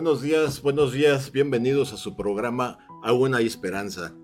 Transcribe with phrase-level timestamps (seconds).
[0.00, 4.16] Buenos días, buenos días, bienvenidos a su programa Aún hay esperanza.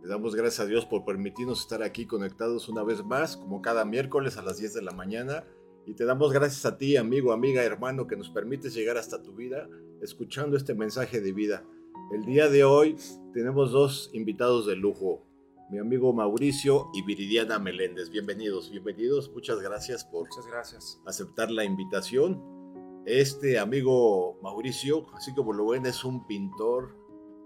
[0.00, 3.84] Le damos gracias a Dios por permitirnos estar aquí conectados una vez más, como cada
[3.84, 5.44] miércoles a las 10 de la mañana.
[5.86, 9.34] Y te damos gracias a ti, amigo, amiga, hermano, que nos permites llegar hasta tu
[9.34, 9.68] vida
[10.00, 11.64] escuchando este mensaje de vida.
[12.12, 12.94] El día de hoy
[13.34, 15.26] tenemos dos invitados de lujo,
[15.68, 18.08] mi amigo Mauricio y Viridiana Meléndez.
[18.08, 19.32] Bienvenidos, bienvenidos.
[19.32, 21.00] Muchas gracias por Muchas gracias.
[21.04, 22.61] aceptar la invitación.
[23.04, 26.94] Este amigo Mauricio, así como lo ven, es un pintor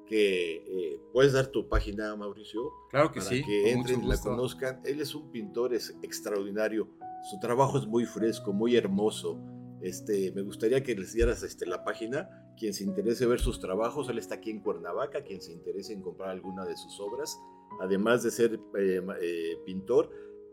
[0.07, 3.43] que eh, puedes dar tu página, Mauricio, Claro que para sí.
[3.43, 4.81] que entren y la conozcan.
[4.85, 6.89] Él es un pintor es extraordinario.
[7.31, 9.41] Su trabajo es muy fresco, muy hermoso.
[9.81, 12.29] Este, me gustaría que les dieras este, la página.
[12.57, 15.25] Quien se interese ver sus trabajos, él está aquí en Cuernavaca.
[15.25, 17.37] Quien se interese en comprar alguna de sus obras,
[17.81, 20.11] además de ser eh, eh, pintor,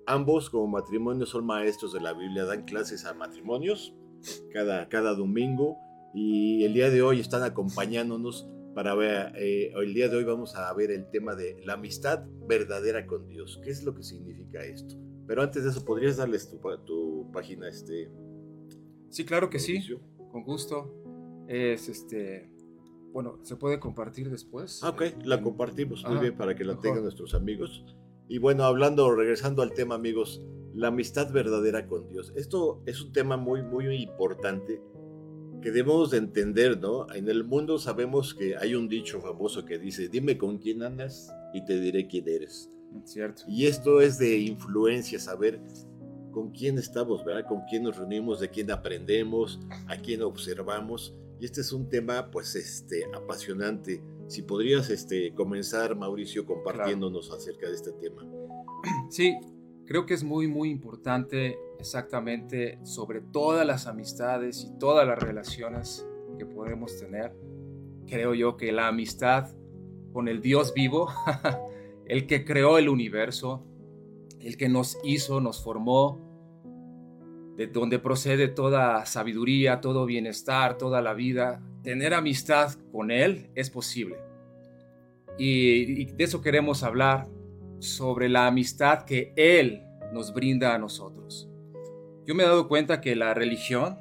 [0.08, 3.94] ambos como matrimonio son maestros de la Biblia, dan clases a matrimonios
[4.52, 5.78] cada, cada domingo
[6.14, 10.56] y el día de hoy están acompañándonos para ver, eh, el día de hoy vamos
[10.56, 13.60] a ver el tema de la amistad verdadera con Dios.
[13.64, 14.96] ¿Qué es lo que significa esto?
[15.28, 18.10] Pero antes de eso, ¿podrías darles tu, tu página, este,
[19.14, 19.80] Sí, claro que sí.
[20.32, 20.92] Con gusto.
[21.48, 22.50] Es este.
[23.12, 24.84] Bueno, ¿se puede compartir después?
[24.84, 26.82] Ah, ok, la compartimos muy bien para que la mejor.
[26.82, 27.86] tengan nuestros amigos.
[28.28, 30.42] Y bueno, hablando, regresando al tema, amigos,
[30.74, 32.34] la amistad verdadera con Dios.
[32.36, 34.82] Esto es un tema muy, muy importante
[35.62, 37.08] que debemos de entender, ¿no?
[37.14, 41.32] En el mundo sabemos que hay un dicho famoso que dice, dime con quién andas
[41.54, 42.70] y te diré quién eres.
[43.06, 43.44] Cierto.
[43.48, 45.62] Y esto es de influencia, saber
[46.32, 47.48] con quién estamos, ¿verdad?
[47.48, 51.16] Con quién nos reunimos, de quién aprendemos, a quién observamos.
[51.40, 54.04] Y este es un tema, pues, este, apasionante.
[54.28, 58.26] Si podrías, este, comenzar, Mauricio, compartiéndonos acerca de este tema.
[59.10, 59.36] Sí,
[59.86, 66.08] creo que es muy, muy importante exactamente sobre todas las amistades y todas las relaciones
[66.38, 67.36] que podemos tener.
[68.08, 69.50] Creo yo que la amistad
[70.12, 71.10] con el Dios vivo,
[72.06, 73.66] el que creó el universo,
[74.40, 76.22] el que nos hizo, nos formó,
[77.58, 83.70] de donde procede toda sabiduría, todo bienestar, toda la vida, tener amistad con Él es
[83.70, 84.18] posible.
[85.38, 87.28] Y, y de eso queremos hablar,
[87.84, 89.84] sobre la amistad que Él
[90.14, 91.50] nos brinda a nosotros.
[92.26, 94.00] Yo me he dado cuenta que la religión,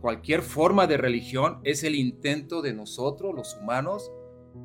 [0.00, 4.10] cualquier forma de religión, es el intento de nosotros, los humanos,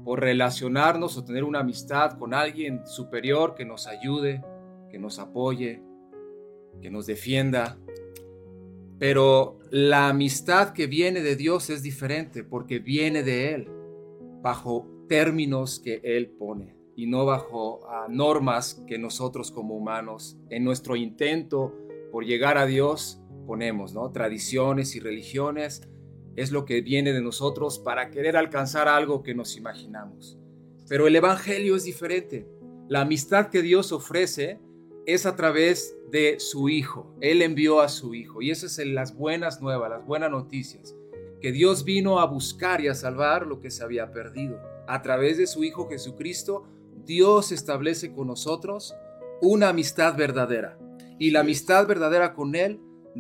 [0.03, 4.44] por relacionarnos o tener una amistad con alguien superior que nos ayude,
[4.90, 5.84] que nos apoye,
[6.81, 7.78] que nos defienda.
[8.97, 13.68] Pero la amistad que viene de Dios es diferente porque viene de Él,
[14.41, 20.63] bajo términos que Él pone y no bajo ah, normas que nosotros como humanos en
[20.63, 21.74] nuestro intento
[22.12, 24.12] por llegar a Dios ponemos, ¿no?
[24.12, 25.88] Tradiciones y religiones
[26.35, 30.38] es lo que viene de nosotros para querer alcanzar algo que nos imaginamos.
[30.88, 32.47] Pero el Evangelio es diferente.
[32.88, 34.59] La amistad que Dios ofrece
[35.06, 37.16] es a través de su Hijo.
[37.22, 38.41] Él envió a su Hijo.
[38.41, 40.96] Y esas son las buenas nuevas, las buenas noticias.
[41.40, 44.59] Que Dios vino a buscar y a salvar lo que se había perdido.
[44.88, 46.66] A través de su Hijo Jesucristo,
[47.06, 48.95] Dios establece con nosotros
[49.41, 50.78] una amistad verdadera.
[51.19, 52.79] Y la amistad verdadera con Él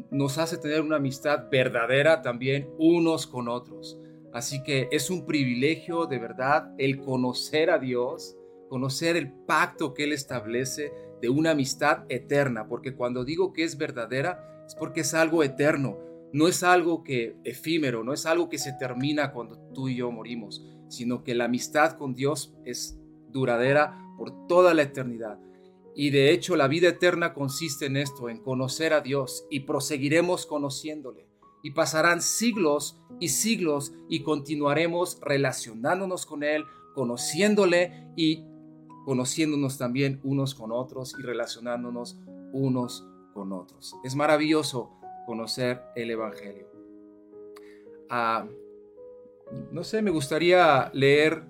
[0.09, 3.99] nos hace tener una amistad verdadera también unos con otros.
[4.33, 8.37] Así que es un privilegio de verdad el conocer a Dios,
[8.69, 13.77] conocer el pacto que Él establece de una amistad eterna, porque cuando digo que es
[13.77, 15.99] verdadera es porque es algo eterno,
[16.31, 20.11] no es algo que efímero, no es algo que se termina cuando tú y yo
[20.11, 23.00] morimos, sino que la amistad con Dios es
[23.31, 25.39] duradera por toda la eternidad.
[25.95, 30.45] Y de hecho la vida eterna consiste en esto, en conocer a Dios y proseguiremos
[30.45, 31.27] conociéndole.
[31.63, 36.63] Y pasarán siglos y siglos y continuaremos relacionándonos con Él,
[36.95, 38.45] conociéndole y
[39.05, 42.17] conociéndonos también unos con otros y relacionándonos
[42.53, 43.95] unos con otros.
[44.03, 44.91] Es maravilloso
[45.25, 46.67] conocer el Evangelio.
[48.09, 48.47] Ah,
[49.71, 51.43] no sé, me gustaría leer,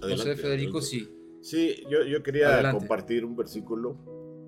[0.00, 1.08] José Federico, sí.
[1.40, 3.98] Sí, yo, yo quería compartir un versículo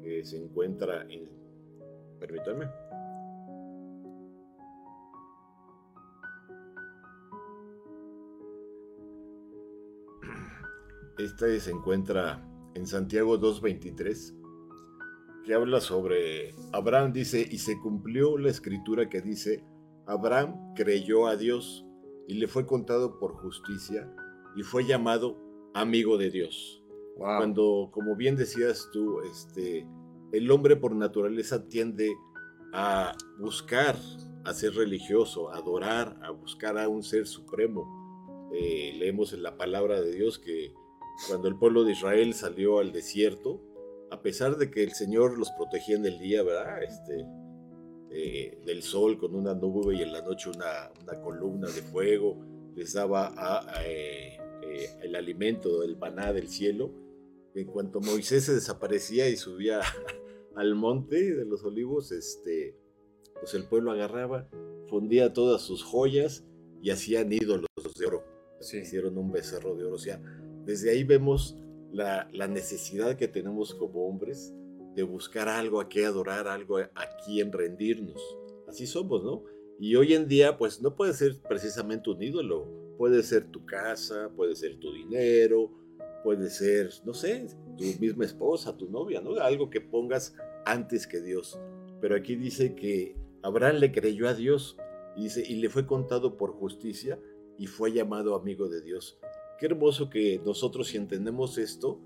[0.03, 1.29] que se encuentra en...
[2.19, 2.67] Permítanme.
[11.19, 14.35] Este se encuentra en Santiago 2.23,
[15.45, 19.65] que habla sobre Abraham, dice, y se cumplió la escritura que dice,
[20.07, 21.87] Abraham creyó a Dios
[22.29, 24.11] y le fue contado por justicia
[24.57, 25.37] y fue llamado
[25.75, 26.83] amigo de Dios.
[27.17, 29.87] Cuando, como bien decías tú, este,
[30.33, 32.11] el hombre por naturaleza tiende
[32.73, 33.97] a buscar,
[34.45, 38.51] a ser religioso, a adorar, a buscar a un ser supremo.
[38.53, 40.75] Eh, leemos en la palabra de Dios que
[41.29, 43.63] cuando el pueblo de Israel salió al desierto,
[44.11, 46.83] a pesar de que el Señor los protegía en el día, ¿verdad?
[46.83, 47.27] Este,
[48.11, 52.45] eh, del sol con una nube y en la noche una, una columna de fuego,
[52.75, 53.35] les daba
[53.85, 54.36] eh,
[54.77, 56.93] eh, el alimento, el maná del cielo.
[57.55, 59.81] En cuanto Moisés se desaparecía y subía
[60.57, 62.77] al monte de los olivos, este,
[63.41, 64.49] pues el pueblo agarraba,
[64.89, 66.45] fundía todas sus joyas
[66.83, 67.69] y hacían ídolos
[67.99, 68.25] de oro.
[68.61, 69.97] Hicieron un becerro de oro.
[69.97, 70.21] O sea,
[70.65, 71.57] desde ahí vemos
[71.93, 74.55] la, necesidad que tenemos como hombres
[74.95, 76.91] de buscar algo a qué adorar, algo a
[77.25, 78.21] quien rendirnos.
[78.67, 79.45] Así somos, ¿no?
[79.79, 82.67] Y hoy en día, pues no puede ser precisamente un ídolo.
[82.99, 85.71] Puede ser tu casa, puede ser tu dinero,
[86.25, 87.47] puede ser, no sé,
[87.77, 89.37] tu misma esposa, tu novia, ¿no?
[89.37, 90.35] Algo que pongas
[90.65, 91.59] antes que Dios.
[92.01, 94.77] Pero aquí dice que Abraham le creyó a Dios
[95.17, 97.21] y, dice, y le fue contado por justicia
[97.57, 99.19] y fue llamado amigo de Dios.
[99.59, 102.01] Qué hermoso que nosotros si entendemos esto,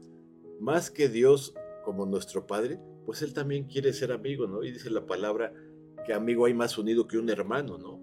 [0.60, 1.54] más que Dios
[1.84, 4.62] como nuestro Padre, pues Él también quiere ser amigo, ¿no?
[4.62, 5.52] Y dice la palabra
[6.04, 8.00] que amigo hay más unido que un hermano, ¿no?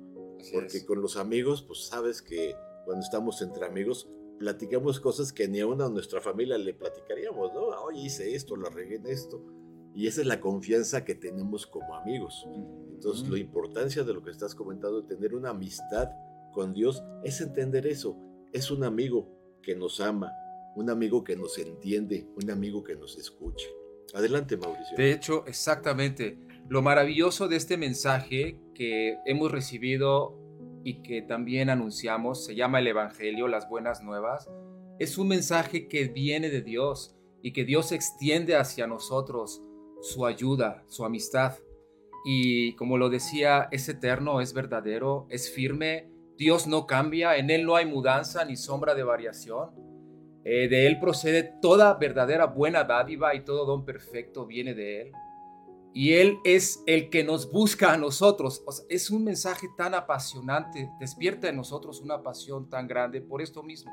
[0.51, 2.55] Porque con los amigos, pues sabes que
[2.87, 4.07] cuando estamos entre amigos,
[4.39, 7.67] platicamos cosas que ni a una de nuestra familia le platicaríamos, ¿no?
[7.83, 9.43] Oye, hice esto, la regué en esto.
[9.93, 12.47] Y esa es la confianza que tenemos como amigos.
[12.93, 16.07] Entonces, la importancia de lo que estás comentando, tener una amistad
[16.53, 18.17] con Dios, es entender eso.
[18.53, 19.27] Es un amigo,
[19.61, 20.31] que nos ama,
[20.77, 23.67] un amigo que nos entiende, un amigo que nos escuche.
[24.13, 24.95] Adelante, Mauricio.
[24.95, 26.39] De hecho, exactamente.
[26.69, 30.46] Lo maravilloso de este mensaje que hemos recibido
[30.83, 34.49] y que también anunciamos, se llama el Evangelio, las buenas nuevas,
[34.99, 39.61] es un mensaje que viene de Dios y que Dios extiende hacia nosotros
[40.01, 41.53] su ayuda, su amistad.
[42.25, 47.65] Y como lo decía, es eterno, es verdadero, es firme, Dios no cambia, en Él
[47.65, 49.69] no hay mudanza ni sombra de variación.
[50.43, 55.11] Eh, de Él procede toda verdadera buena dádiva y todo don perfecto viene de Él.
[55.99, 58.63] Y Él es el que nos busca a nosotros.
[58.87, 63.91] es un mensaje tan apasionante, despierta en nosotros una pasión tan grande por esto mismo.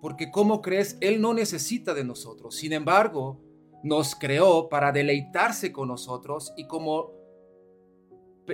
[0.00, 2.54] Porque como crees, Él no necesita de nosotros.
[2.54, 3.42] Sin embargo,
[3.82, 7.10] nos creó para deleitarse con nosotros y como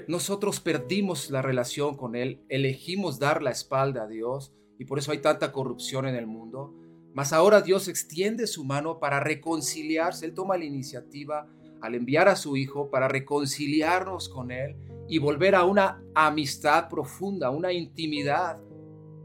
[0.08, 5.12] nosotros perdimos la relación con Él, elegimos dar la espalda a Dios y por eso
[5.12, 6.74] hay tanta corrupción en el mundo.
[7.12, 10.24] Mas ahora Dios extiende su mano para reconciliarse.
[10.24, 11.46] Él toma la iniciativa
[11.80, 14.76] al enviar a su Hijo para reconciliarnos con Él
[15.08, 18.60] y volver a una amistad profunda, una intimidad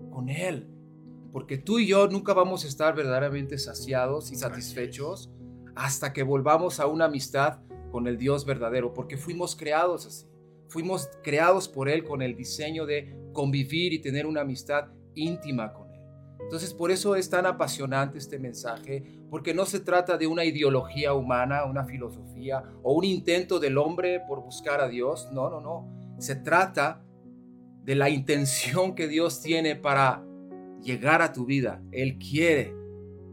[0.10, 0.68] con Él.
[1.32, 5.30] Porque tú y yo nunca vamos a estar verdaderamente saciados y satisfechos
[5.76, 7.60] hasta que volvamos a una amistad
[7.92, 10.26] con el Dios verdadero, porque fuimos creados así.
[10.68, 15.84] Fuimos creados por Él con el diseño de convivir y tener una amistad íntima con
[15.84, 15.85] Él.
[16.46, 21.14] Entonces por eso es tan apasionante este mensaje, porque no se trata de una ideología
[21.14, 25.28] humana, una filosofía o un intento del hombre por buscar a Dios.
[25.34, 25.88] No, no, no.
[26.20, 27.04] Se trata
[27.84, 30.24] de la intención que Dios tiene para
[30.84, 31.82] llegar a tu vida.
[31.92, 32.76] Él quiere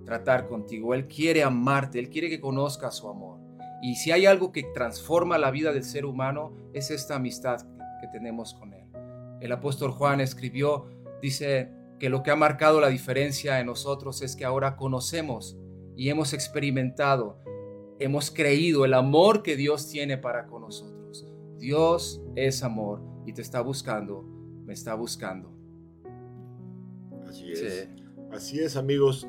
[0.06, 3.38] tratar contigo, Él quiere amarte, Él quiere que conozcas su amor.
[3.82, 7.60] Y si hay algo que transforma la vida del ser humano, es esta amistad
[8.00, 8.86] que tenemos con Él.
[9.40, 10.86] El apóstol Juan escribió,
[11.20, 15.56] dice que lo que ha marcado la diferencia en nosotros es que ahora conocemos
[15.94, 17.38] y hemos experimentado,
[18.00, 21.32] hemos creído el amor que Dios tiene para con nosotros.
[21.58, 24.24] Dios es amor y te está buscando,
[24.66, 25.56] me está buscando.
[27.28, 27.88] Así es.
[28.32, 29.28] Así es, amigos.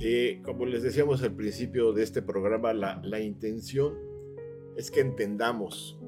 [0.00, 3.92] Eh, como les decíamos al principio de este programa, la, la intención
[4.74, 5.98] es que entendamos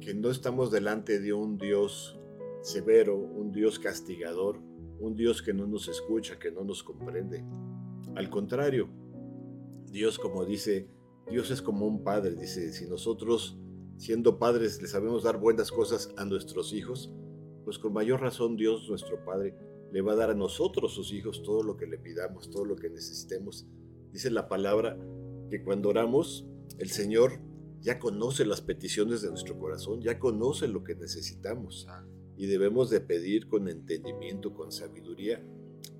[0.00, 2.18] que no estamos delante de un Dios
[2.62, 4.58] severo, un Dios castigador,
[5.02, 7.44] un Dios que no nos escucha, que no nos comprende.
[8.14, 8.88] Al contrario,
[9.90, 10.88] Dios como dice,
[11.30, 13.58] Dios es como un padre, dice, si nosotros
[13.96, 17.12] siendo padres le sabemos dar buenas cosas a nuestros hijos,
[17.64, 19.54] pues con mayor razón Dios nuestro Padre
[19.92, 22.76] le va a dar a nosotros, sus hijos, todo lo que le pidamos, todo lo
[22.76, 23.66] que necesitemos.
[24.10, 24.98] Dice la palabra
[25.50, 26.46] que cuando oramos,
[26.78, 27.40] el Señor
[27.80, 31.86] ya conoce las peticiones de nuestro corazón, ya conoce lo que necesitamos
[32.42, 35.40] y debemos de pedir con entendimiento, con sabiduría,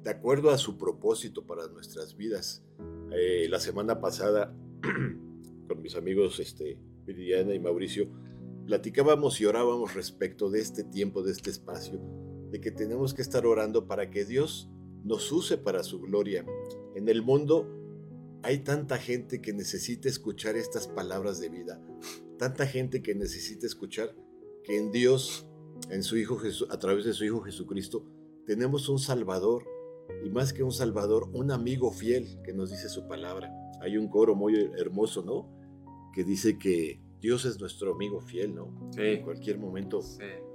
[0.02, 2.64] de acuerdo a su propósito para nuestras vidas.
[3.12, 4.52] Eh, la semana pasada,
[5.68, 8.08] con mis amigos este, Viridiana y Mauricio,
[8.66, 12.00] platicábamos y orábamos respecto de este tiempo, de este espacio,
[12.50, 14.68] de que tenemos que estar orando para que Dios
[15.04, 16.44] nos use para su gloria.
[16.96, 17.70] En el mundo
[18.42, 21.80] hay tanta gente que necesita escuchar estas palabras de vida,
[22.36, 24.16] tanta gente que necesita escuchar
[24.64, 25.46] que en Dios,
[25.90, 28.04] en su Hijo Jesús, a través de su Hijo Jesucristo,
[28.46, 29.64] tenemos un Salvador
[30.24, 33.52] y más que un Salvador, un amigo fiel que nos dice su palabra.
[33.80, 35.48] Hay un coro muy hermoso, ¿no?
[36.14, 38.90] Que dice que Dios es nuestro amigo fiel, ¿no?
[38.96, 40.00] En cualquier momento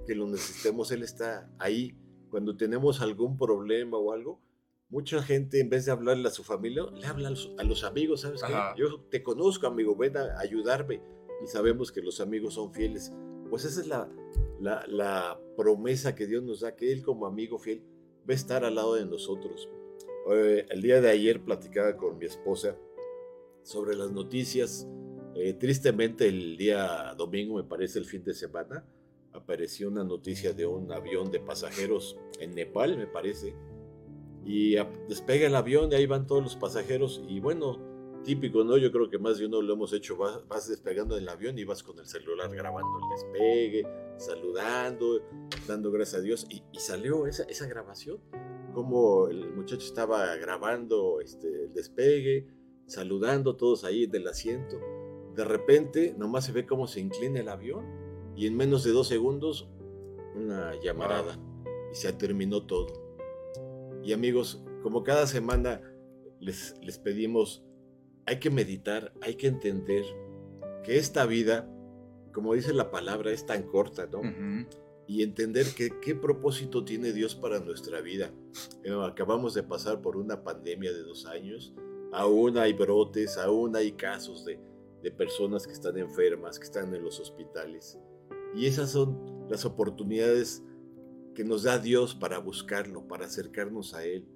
[0.05, 1.97] que lo necesitemos, Él está ahí.
[2.29, 4.41] Cuando tenemos algún problema o algo,
[4.89, 8.41] mucha gente en vez de hablarle a su familia, le habla a los, amigos, ¿sabes
[8.43, 8.53] qué?
[8.77, 11.01] Yo te conozco, amigo, ven a ayudarme.
[11.43, 13.13] Y sabemos que los amigos son fieles.
[13.49, 17.81] Pues esa es la, promesa que Dios nos da, que Él como amigo fiel
[18.29, 19.69] va a estar al lado de nosotros.
[20.31, 22.77] Eh, el día de ayer platicaba con mi esposa
[23.63, 24.87] sobre las noticias.
[25.35, 28.85] Eh, tristemente el día domingo, me parece el fin de semana,
[29.33, 33.55] apareció una noticia de un avión de pasajeros en Nepal, me parece.
[34.45, 34.75] Y
[35.07, 37.77] despega el avión y ahí van todos los pasajeros y bueno,
[38.27, 38.77] típico, ¿no?
[38.77, 41.81] Yo creo que más de uno lo hemos hecho, vas, despegando del avión y vas
[41.81, 45.21] con el celular grabando el despegue, saludando,
[45.65, 46.45] dando gracias a Dios.
[46.49, 48.19] Y, salió esa, esa, grabación,
[48.73, 52.47] como el muchacho estaba grabando este, el despegue,
[52.85, 54.77] saludando todos ahí del asiento.
[55.33, 57.85] De repente, nomás se ve cómo se inclina el avión
[58.35, 59.69] y en menos de dos segundos,
[60.35, 61.39] una llamarada.
[61.93, 62.87] Y se terminó todo.
[64.03, 65.81] Y amigos, como cada semana
[66.41, 67.63] les, les pedimos
[68.27, 70.03] hay que meditar, hay que entender
[70.83, 71.67] que esta vida,
[72.33, 74.21] como dice la palabra, es tan corta, ¿no?
[75.07, 78.29] Y entender que, qué propósito tiene Dios para nuestra vida.
[79.05, 81.73] acabamos de pasar por una pandemia de dos años,
[82.11, 84.59] aún hay brotes, aún hay casos de,
[85.01, 87.97] de personas que están enfermas, que están en los hospitales.
[88.53, 90.63] Y esas son las oportunidades
[91.33, 94.27] que nos da Dios para buscarlo, para acercarnos a Él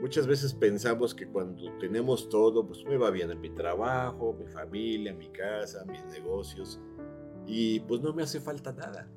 [0.00, 4.46] Muchas veces pensamos que cuando tenemos todo, pues me va bien en mi trabajo, mi
[4.46, 6.80] familia, mi casa, mis negocios,
[7.46, 9.10] y pues no me hace falta nada.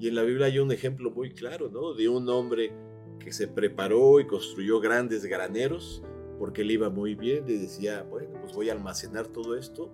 [0.00, 1.94] Y en la Biblia hay un ejemplo muy claro, ¿no?
[1.94, 2.72] De un hombre
[3.20, 6.02] que se preparó y construyó grandes graneros
[6.38, 9.92] porque le iba muy bien y decía, bueno, pues voy a almacenar todo esto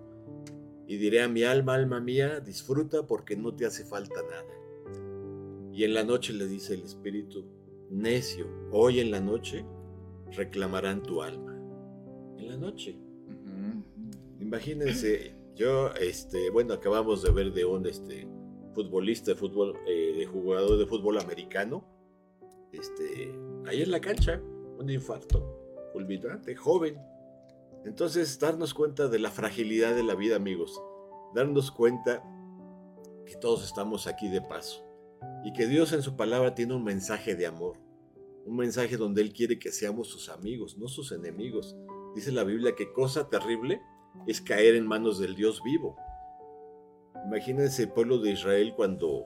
[0.87, 5.71] y diré a mi alma, alma mía, disfruta porque no te hace falta nada.
[5.71, 7.45] Y en la noche le dice el Espíritu,
[7.89, 9.65] necio, hoy en la noche
[10.31, 11.53] reclamarán tu alma.
[12.37, 12.97] En la noche.
[14.39, 18.27] Imagínense, yo, este, bueno, acabamos de ver de un este,
[18.73, 21.85] futbolista de fútbol, eh, de jugador de fútbol americano,
[22.71, 23.33] este,
[23.67, 24.41] ahí en la cancha,
[24.79, 26.97] un infarto fulminante, joven.
[27.85, 30.81] Entonces, darnos cuenta de la fragilidad de la vida, amigos.
[31.35, 32.23] Darnos cuenta
[33.25, 34.83] que todos estamos aquí de paso
[35.45, 37.77] y que Dios en su palabra tiene un mensaje de amor
[38.45, 41.75] un mensaje donde Él quiere que seamos sus amigos, no sus enemigos.
[42.15, 43.81] Dice la Biblia que cosa terrible
[44.27, 45.95] es caer en manos del Dios vivo.
[47.25, 49.25] Imagínense el pueblo de Israel cuando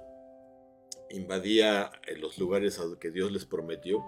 [1.09, 4.03] invadía los lugares a que Dios les prometió.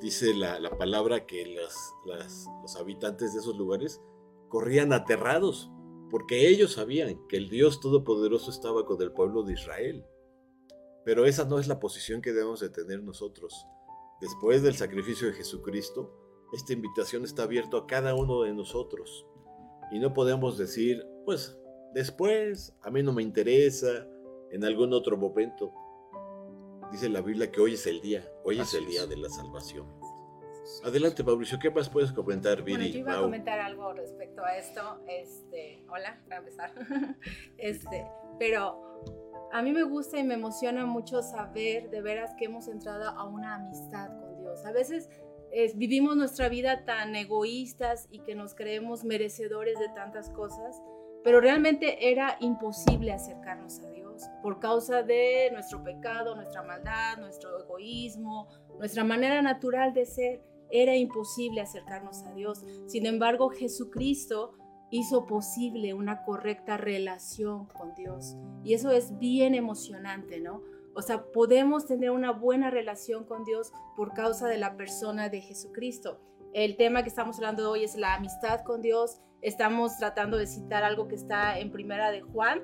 [0.00, 4.00] Dice la, palabra que los habitantes de esos lugares
[4.48, 5.70] corrían aterrados
[6.10, 10.04] porque ellos sabían que el Dios Todopoderoso estaba con el pueblo de Israel.
[11.04, 13.66] Pero esa no es la posición que debemos de tener nosotros.
[14.20, 16.14] Después del sacrificio de Jesucristo,
[16.52, 19.26] esta invitación está abierta a cada uno de nosotros.
[19.90, 21.58] Y no podemos decir, pues
[21.94, 24.06] después, a mí no me interesa,
[24.50, 25.72] en algún otro momento.
[26.92, 29.86] Dice la Biblia que hoy es el día, hoy es el día de la salvación.
[30.84, 32.76] Adelante, Mauricio, ¿qué más puedes comentar, Viri?
[32.76, 35.00] Bueno, yo iba a comentar algo respecto a esto.
[35.08, 36.74] Este, hola, para empezar.
[37.58, 38.06] Este,
[38.38, 39.02] pero
[39.52, 43.24] a mí me gusta y me emociona mucho saber de veras que hemos entrado a
[43.24, 44.64] una amistad con Dios.
[44.64, 45.08] A veces
[45.74, 50.80] vivimos nuestra vida tan egoístas y que nos creemos merecedores de tantas cosas,
[51.24, 57.62] pero realmente era imposible acercarnos a Dios por causa de nuestro pecado, nuestra maldad, nuestro
[57.62, 60.42] egoísmo, nuestra manera natural de ser.
[60.70, 62.64] Era imposible acercarnos a Dios.
[62.86, 64.52] Sin embargo, Jesucristo
[64.90, 68.36] hizo posible una correcta relación con Dios.
[68.64, 70.62] Y eso es bien emocionante, ¿no?
[70.94, 75.40] O sea, podemos tener una buena relación con Dios por causa de la persona de
[75.40, 76.20] Jesucristo.
[76.52, 79.20] El tema que estamos hablando hoy es la amistad con Dios.
[79.40, 82.62] Estamos tratando de citar algo que está en primera de Juan.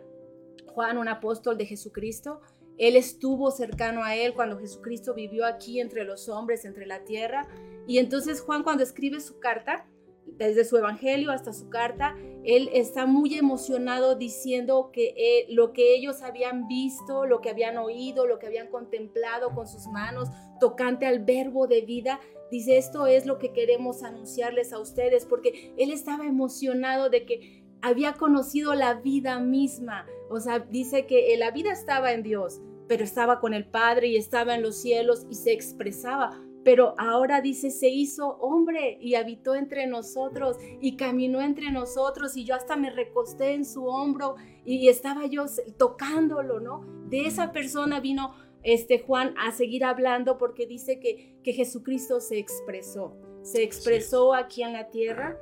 [0.66, 2.40] Juan, un apóstol de Jesucristo.
[2.78, 7.46] Él estuvo cercano a él cuando Jesucristo vivió aquí entre los hombres, entre la tierra.
[7.86, 9.86] Y entonces Juan cuando escribe su carta,
[10.26, 15.94] desde su evangelio hasta su carta, él está muy emocionado diciendo que eh, lo que
[15.94, 20.28] ellos habían visto, lo que habían oído, lo que habían contemplado con sus manos,
[20.60, 25.74] tocante al verbo de vida, dice, esto es lo que queremos anunciarles a ustedes, porque
[25.76, 30.06] él estaba emocionado de que había conocido la vida misma.
[30.30, 34.16] O sea, dice que la vida estaba en Dios, pero estaba con el Padre y
[34.16, 36.45] estaba en los cielos y se expresaba.
[36.66, 42.44] Pero ahora dice, se hizo hombre y habitó entre nosotros y caminó entre nosotros y
[42.44, 45.44] yo hasta me recosté en su hombro y estaba yo
[45.78, 46.84] tocándolo, ¿no?
[47.08, 52.38] De esa persona vino este Juan a seguir hablando porque dice que, que Jesucristo se
[52.38, 55.38] expresó, se expresó aquí en la tierra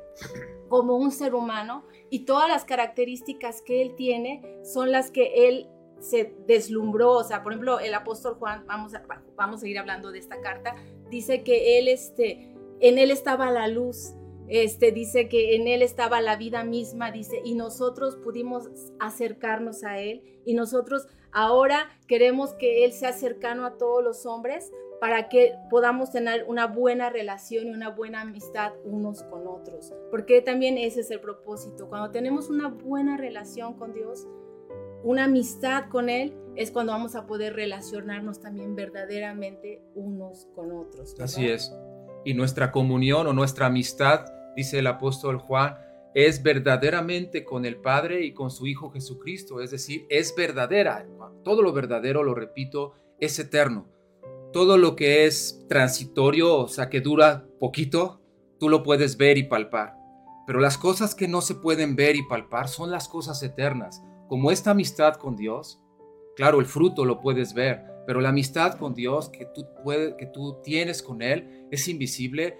[0.69, 5.71] como un ser humano y todas las características que él tiene son las que él
[6.05, 9.03] se deslumbró, o sea, por ejemplo, el apóstol Juan, vamos a,
[9.37, 10.75] vamos a seguir hablando de esta carta,
[11.11, 14.15] dice que él, este, en él estaba la luz,
[14.49, 18.69] este, dice que en él estaba la vida misma, dice, y nosotros pudimos
[19.01, 24.71] acercarnos a él, y nosotros ahora queremos que él sea cercano a todos los hombres
[25.01, 30.43] para que podamos tener una buena relación y una buena amistad unos con otros, porque
[30.43, 34.27] también ese es el propósito, cuando tenemos una buena relación con Dios,
[35.05, 41.15] una amistad con Él, es cuando vamos a poder relacionarnos también verdaderamente unos con otros.
[41.21, 41.73] Así es.
[42.25, 44.25] Y nuestra comunión o nuestra amistad,
[44.57, 45.77] dice el apóstol Juan,
[46.15, 49.61] es verdaderamente con el Padre y con su Hijo Jesucristo.
[49.61, 51.07] Es decir, es verdadera.
[51.43, 53.87] Todo lo verdadero, lo repito, es eterno.
[54.53, 58.23] Todo lo que es transitorio, o sea, que dura poquito,
[58.59, 59.97] tú lo puedes ver y palpar.
[60.47, 64.51] Pero las cosas que no se pueden ver y palpar son las cosas eternas como
[64.51, 65.81] esta amistad con Dios,
[66.37, 69.67] claro, el fruto lo puedes ver, pero la amistad con Dios que tú,
[70.19, 72.59] que tú tienes con Él es invisible.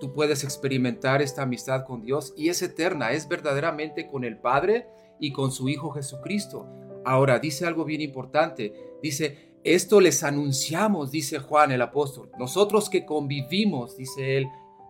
[0.00, 4.88] Tú puedes experimentar esta amistad con Dios y es eterna, es verdaderamente con el Padre
[5.20, 6.66] y con su Hijo Jesucristo.
[7.04, 8.72] Ahora, dice algo bien importante,
[9.02, 14.46] dice, esto les anunciamos, dice Juan el apóstol, nosotros que convivimos, dice él,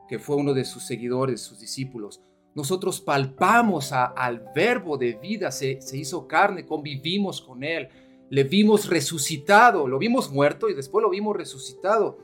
[0.08, 2.22] que fue uno de sus seguidores, sus discípulos,
[2.54, 7.88] nosotros palpamos al verbo de vida, se, se hizo carne, convivimos con él,
[8.28, 12.18] le vimos resucitado, lo vimos muerto y después lo vimos resucitado.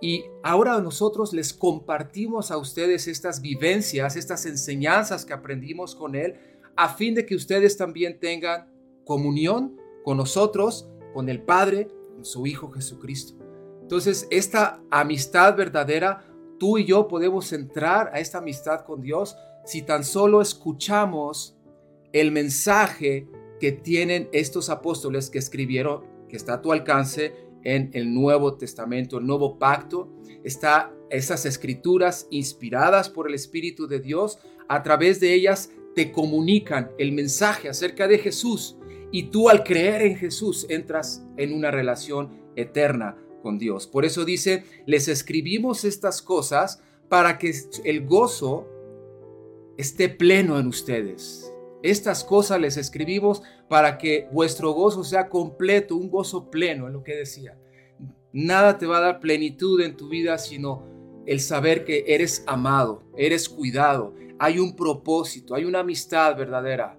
[0.00, 6.34] Y ahora nosotros les compartimos a ustedes estas vivencias, estas enseñanzas que aprendimos con Él,
[6.76, 8.68] a fin de que ustedes también tengan
[9.04, 13.34] comunión con nosotros, con el Padre, con su Hijo Jesucristo.
[13.80, 16.24] Entonces, esta amistad verdadera,
[16.58, 21.58] tú y yo podemos entrar a esta amistad con Dios si tan solo escuchamos
[22.12, 23.28] el mensaje
[23.60, 29.18] que tienen estos apóstoles que escribieron, que está a tu alcance en el Nuevo Testamento,
[29.18, 30.08] el Nuevo Pacto,
[30.44, 36.92] está esas escrituras inspiradas por el Espíritu de Dios, a través de ellas te comunican
[36.98, 38.76] el mensaje acerca de Jesús
[39.10, 43.88] y tú al creer en Jesús entras en una relación eterna con Dios.
[43.88, 47.52] Por eso dice, les escribimos estas cosas para que
[47.84, 48.68] el gozo
[49.76, 51.52] esté pleno en ustedes.
[51.82, 57.02] Estas cosas les escribimos para que vuestro gozo sea completo, un gozo pleno, en lo
[57.02, 57.58] que decía.
[58.32, 60.82] Nada te va a dar plenitud en tu vida sino
[61.26, 66.98] el saber que eres amado, eres cuidado, hay un propósito, hay una amistad verdadera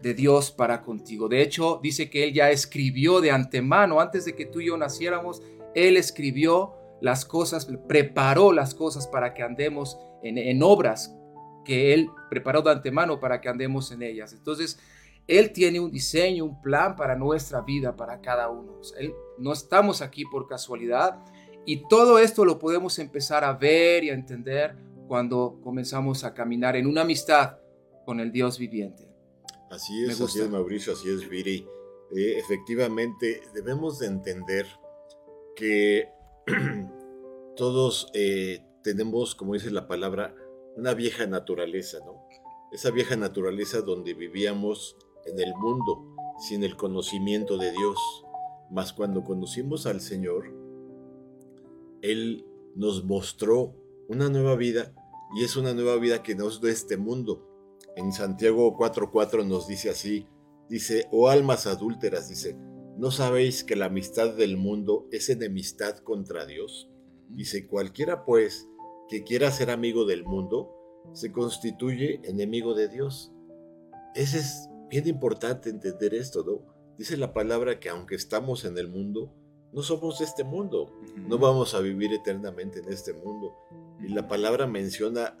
[0.00, 1.28] de Dios para contigo.
[1.28, 4.76] De hecho, dice que Él ya escribió de antemano, antes de que tú y yo
[4.76, 5.42] naciéramos,
[5.74, 11.14] Él escribió las cosas, preparó las cosas para que andemos en, en obras
[11.68, 14.32] que Él preparó de antemano para que andemos en ellas.
[14.32, 14.78] Entonces,
[15.26, 18.80] Él tiene un diseño, un plan para nuestra vida, para cada uno.
[18.98, 21.22] él, no estamos aquí por casualidad
[21.66, 24.74] y todo esto lo podemos empezar a ver y a entender
[25.06, 27.58] cuando comenzamos a caminar en una amistad
[28.06, 29.06] con el Dios viviente.
[29.70, 31.66] Así es, así es Mauricio, así es Viri.
[32.16, 34.64] Eh, efectivamente, debemos de entender
[35.54, 36.08] que
[37.56, 40.34] todos eh, tenemos, como dice la palabra,
[40.78, 42.24] una vieja naturaleza, ¿no?
[42.70, 47.98] Esa vieja naturaleza donde vivíamos en el mundo sin el conocimiento de Dios.
[48.70, 50.54] Mas cuando conocimos al Señor,
[52.00, 53.74] Él nos mostró
[54.08, 54.94] una nueva vida
[55.36, 57.44] y es una nueva vida que no es de este mundo.
[57.96, 60.28] En Santiago 4:4 nos dice así,
[60.68, 62.56] dice, oh almas adúlteras, dice,
[62.96, 66.88] ¿no sabéis que la amistad del mundo es enemistad contra Dios?
[67.30, 68.68] Dice, cualquiera pues
[69.08, 70.74] que quiera ser amigo del mundo,
[71.12, 73.32] se constituye enemigo de Dios.
[74.14, 76.62] Ese es bien importante entender esto, ¿no?
[76.96, 79.32] Dice la palabra que aunque estamos en el mundo,
[79.72, 83.54] no somos de este mundo, no vamos a vivir eternamente en este mundo.
[84.00, 85.36] Y la palabra menciona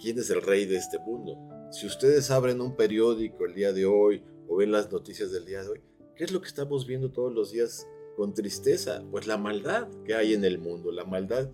[0.00, 1.38] quién es el rey de este mundo.
[1.70, 5.62] Si ustedes abren un periódico el día de hoy o ven las noticias del día
[5.62, 5.80] de hoy,
[6.16, 7.86] ¿qué es lo que estamos viendo todos los días
[8.16, 9.02] con tristeza?
[9.10, 11.50] Pues la maldad que hay en el mundo, la maldad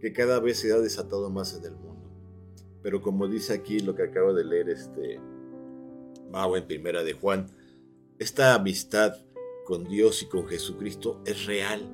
[0.00, 2.10] que cada vez se ha desatado más en el mundo.
[2.82, 5.20] Pero como dice aquí lo que acaba de leer este
[6.30, 7.46] Mau en primera de Juan,
[8.18, 9.16] esta amistad
[9.64, 11.90] con Dios y con Jesucristo es real.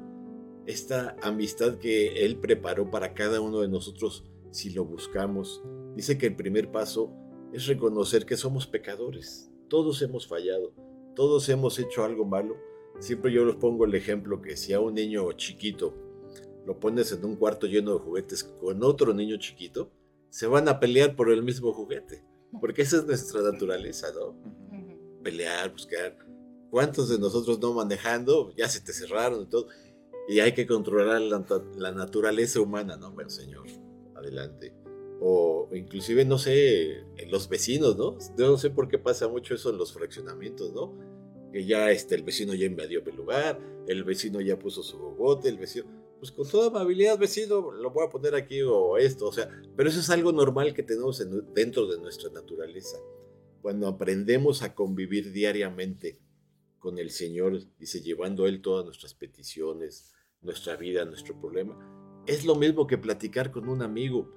[0.66, 5.62] Esta amistad que Él preparó para cada uno de nosotros si lo buscamos.
[5.94, 7.12] Dice que el primer paso
[7.52, 9.50] es reconocer que somos pecadores.
[9.68, 10.72] Todos hemos fallado,
[11.14, 12.56] todos hemos hecho algo malo.
[12.98, 15.94] Siempre yo les pongo el ejemplo que si a un niño chiquito
[16.66, 19.90] lo pones en un cuarto lleno de juguetes con otro niño chiquito,
[20.28, 22.24] se van a pelear por el mismo juguete.
[22.60, 24.36] Porque esa es nuestra naturaleza, ¿no?
[25.22, 26.16] Pelear, buscar.
[26.70, 28.52] ¿Cuántos de nosotros no manejando?
[28.56, 29.68] Ya se te cerraron y todo.
[30.28, 31.44] Y hay que controlar la,
[31.76, 33.12] la naturaleza humana, ¿no?
[33.12, 33.66] Bueno, señor,
[34.16, 34.74] adelante.
[35.20, 38.18] O inclusive, no sé, en los vecinos, ¿no?
[38.36, 40.92] Yo no sé por qué pasa mucho eso en los fraccionamientos, ¿no?
[41.52, 45.48] Que ya este, el vecino ya invadió el lugar, el vecino ya puso su bogote,
[45.48, 45.86] el vecino...
[46.26, 49.88] Pues con toda amabilidad, vecino, lo voy a poner aquí o esto, o sea, pero
[49.88, 52.98] eso es algo normal que tenemos en- dentro de nuestra naturaleza
[53.62, 56.18] cuando aprendemos a convivir diariamente
[56.80, 61.76] con el Señor, dice, llevando Él todas nuestras peticiones, nuestra vida, nuestro problema,
[62.26, 64.28] es lo mismo que platicar con un amigo.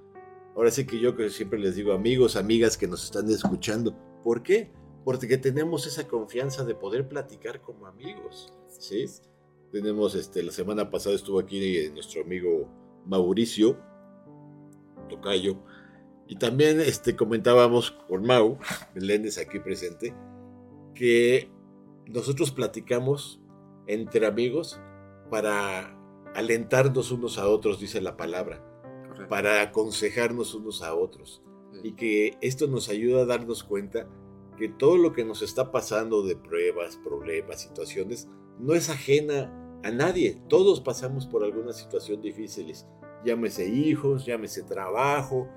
[0.54, 3.96] Ahora sí que yo que siempre les digo amigos, amigas que nos están escuchando.
[4.22, 4.72] ¿Por qué?
[5.04, 9.06] Porque tenemos esa confianza de poder platicar como amigos, ¿sí?
[9.72, 12.68] Tenemos, este, la semana pasada estuvo aquí eh, nuestro amigo
[13.06, 13.78] Mauricio,
[15.08, 15.62] Tocayo,
[16.26, 18.58] y también este, comentábamos con Mau,
[18.94, 20.14] Meléndez aquí presente,
[20.94, 21.50] que
[22.06, 23.40] nosotros platicamos
[23.86, 24.80] entre amigos
[25.30, 25.96] para
[26.34, 28.64] alentarnos unos a otros, dice la palabra,
[29.08, 29.28] Correcto.
[29.28, 31.42] para aconsejarnos unos a otros.
[31.72, 31.80] Sí.
[31.84, 34.08] Y que esto nos ayuda a darnos cuenta
[34.60, 39.50] que todo lo que nos está pasando de pruebas, problemas, situaciones, no es ajena
[39.82, 40.38] a nadie.
[40.48, 42.86] Todos pasamos por alguna situación difíciles.
[43.24, 45.48] Llámese hijos, llámese trabajo,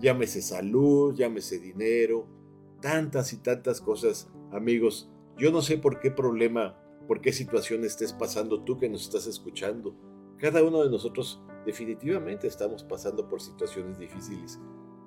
[0.00, 2.28] llámese salud, llámese dinero,
[2.80, 5.10] tantas y tantas cosas, amigos.
[5.36, 9.26] Yo no sé por qué problema, por qué situación estés pasando tú que nos estás
[9.26, 9.96] escuchando.
[10.38, 14.60] Cada uno de nosotros definitivamente estamos pasando por situaciones difíciles.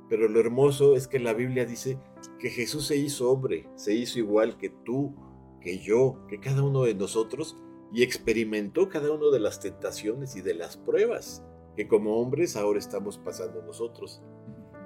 [0.09, 1.99] Pero lo hermoso es que la Biblia dice
[2.39, 5.15] que Jesús se hizo hombre, se hizo igual que tú,
[5.61, 7.57] que yo, que cada uno de nosotros,
[7.91, 11.43] y experimentó cada una de las tentaciones y de las pruebas
[11.75, 14.23] que como hombres ahora estamos pasando nosotros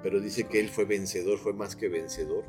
[0.02, 2.44] pero dice que Él fue vencedor, fue más que vencedor,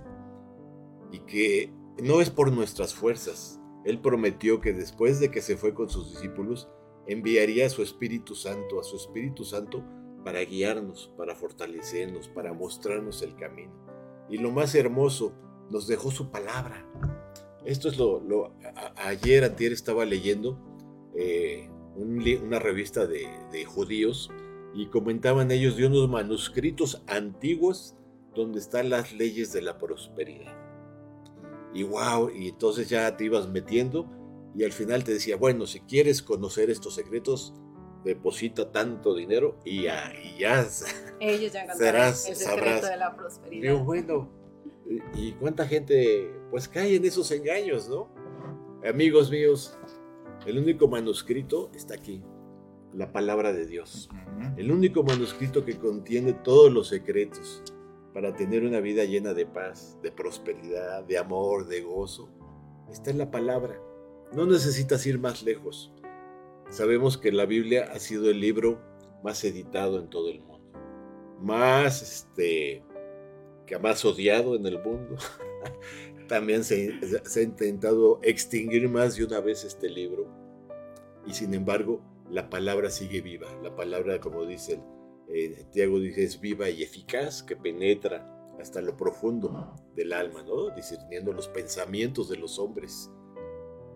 [1.11, 3.59] y que no es por nuestras fuerzas.
[3.83, 6.69] Él prometió que después de que se fue con sus discípulos,
[7.07, 9.83] enviaría a su Espíritu Santo, a su Espíritu Santo,
[10.23, 13.71] para guiarnos, para fortalecernos, para mostrarnos el camino.
[14.29, 15.33] Y lo más hermoso,
[15.69, 16.85] nos dejó su palabra.
[17.65, 18.19] Esto es lo...
[18.21, 20.59] lo- a- ayer, antier, estaba leyendo
[21.15, 24.29] eh, una revista de, de judíos
[24.73, 27.95] y comentaban ellos de unos manuscritos antiguos
[28.33, 30.55] donde están las leyes de la prosperidad.
[31.73, 34.09] Y wow, y entonces ya te ibas metiendo
[34.55, 37.53] y al final te decía, bueno, si quieres conocer estos secretos,
[38.03, 40.65] deposita tanto dinero y ya, y ya.
[41.19, 42.89] Ellos ya Serás- el secreto sabrás.
[42.89, 43.71] de la prosperidad.
[43.73, 44.29] Digo, bueno,
[44.89, 48.09] y y cuánta gente pues cae en esos engaños, ¿no?
[48.87, 49.77] Amigos míos,
[50.45, 52.23] el único manuscrito está aquí,
[52.93, 54.09] la palabra de Dios.
[54.57, 57.61] El único manuscrito que contiene todos los secretos
[58.13, 62.27] para tener una vida llena de paz, de prosperidad, de amor, de gozo,
[62.89, 63.79] está en la palabra.
[64.33, 65.93] No necesitas ir más lejos.
[66.71, 68.81] Sabemos que la Biblia ha sido el libro
[69.23, 70.71] más editado en todo el mundo.
[71.41, 72.81] Más, este,
[73.67, 75.17] que más odiado en el mundo.
[76.29, 76.93] También se,
[77.35, 80.27] ha intentado extinguir más de una vez este libro.
[81.27, 83.47] Y sin embargo, la palabra sigue viva.
[83.61, 84.81] La palabra, como dice
[85.27, 88.25] eh, Tiago, dice, es viva y eficaz, que penetra
[88.61, 90.69] hasta lo profundo del alma, ¿no?
[90.69, 93.11] Discerniendo los pensamientos de los hombres.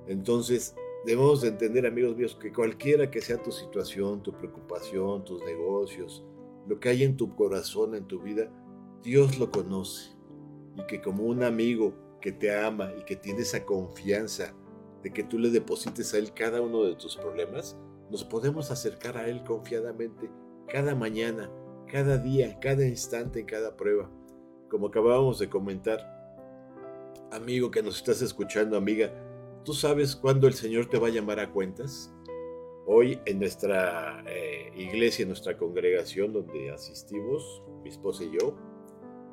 [0.08, 0.76] Entonces,
[1.06, 6.26] debemos de entender, amigos míos, que cualquiera que sea tu situación, tu preocupación, tus negocios,
[6.68, 8.50] lo que hay en tu corazón, en tu vida,
[9.04, 10.16] Dios lo conoce.
[10.76, 14.54] Y que como un amigo que te ama y que tiene esa confianza
[15.04, 17.78] de que tú le deposites a Él cada uno de tus problemas,
[18.10, 20.30] nos podemos acercar a Él confiadamente
[20.68, 21.52] cada mañana,
[21.88, 24.10] cada día, cada instante, en cada prueba.
[24.70, 26.00] Como acabábamos de comentar,
[27.32, 29.12] amigo que nos estás escuchando, amiga,
[29.66, 32.14] ¿tú sabes cuándo el Señor te va a llamar a cuentas?
[32.86, 38.56] Hoy en nuestra eh, iglesia, en nuestra congregación donde asistimos, mi esposa y yo,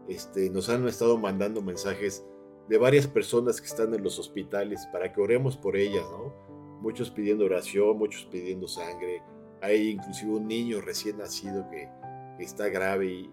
[0.08, 2.24] este, nos han estado mandando mensajes
[2.66, 6.32] de varias personas que están en los hospitales para que oremos por ellas, ¿no?
[6.80, 9.22] Muchos pidiendo oración, muchos pidiendo sangre.
[9.60, 11.88] Hay inclusive un niño recién nacido que,
[12.42, 13.30] está grave y,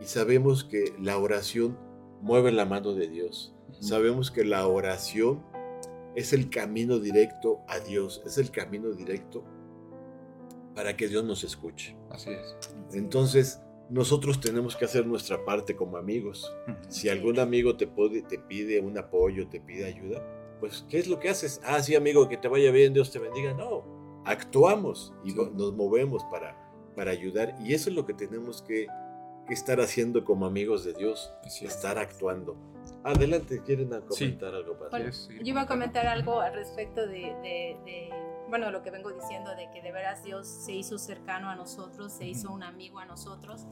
[0.00, 1.76] y, sabemos que la oración
[2.22, 3.54] mueve la mano de Dios.
[3.80, 5.42] Sabemos que la oración
[6.14, 9.44] es el camino directo a Dios, es el camino directo
[10.74, 11.96] para que Dios nos escuche.
[12.10, 12.56] Así es.
[12.92, 16.50] Entonces, nosotros tenemos que hacer nuestra parte como amigos.
[16.88, 20.22] Si algún amigo te, te pide un apoyo, te pide ayuda,
[20.60, 21.60] pues, ¿qué es lo que haces?
[21.64, 23.52] Ah, sí, amigo, que te vaya bien, Dios te bendiga.
[23.52, 23.84] No,
[24.24, 26.56] actuamos y nos movemos para,
[26.94, 27.56] para ayudar.
[27.60, 28.86] Y eso es lo que tenemos que,
[29.50, 32.56] estar haciendo como amigos de Dios, estar actuando.
[33.04, 34.78] Adelante, ¿quieren comentar algo?
[34.78, 35.10] Para yo
[35.40, 38.10] iba a comentar algo al respecto de
[38.52, 42.12] bueno, lo que vengo diciendo de que de veras Dios se hizo cercano a nosotros,
[42.12, 43.66] se hizo un amigo a nosotros.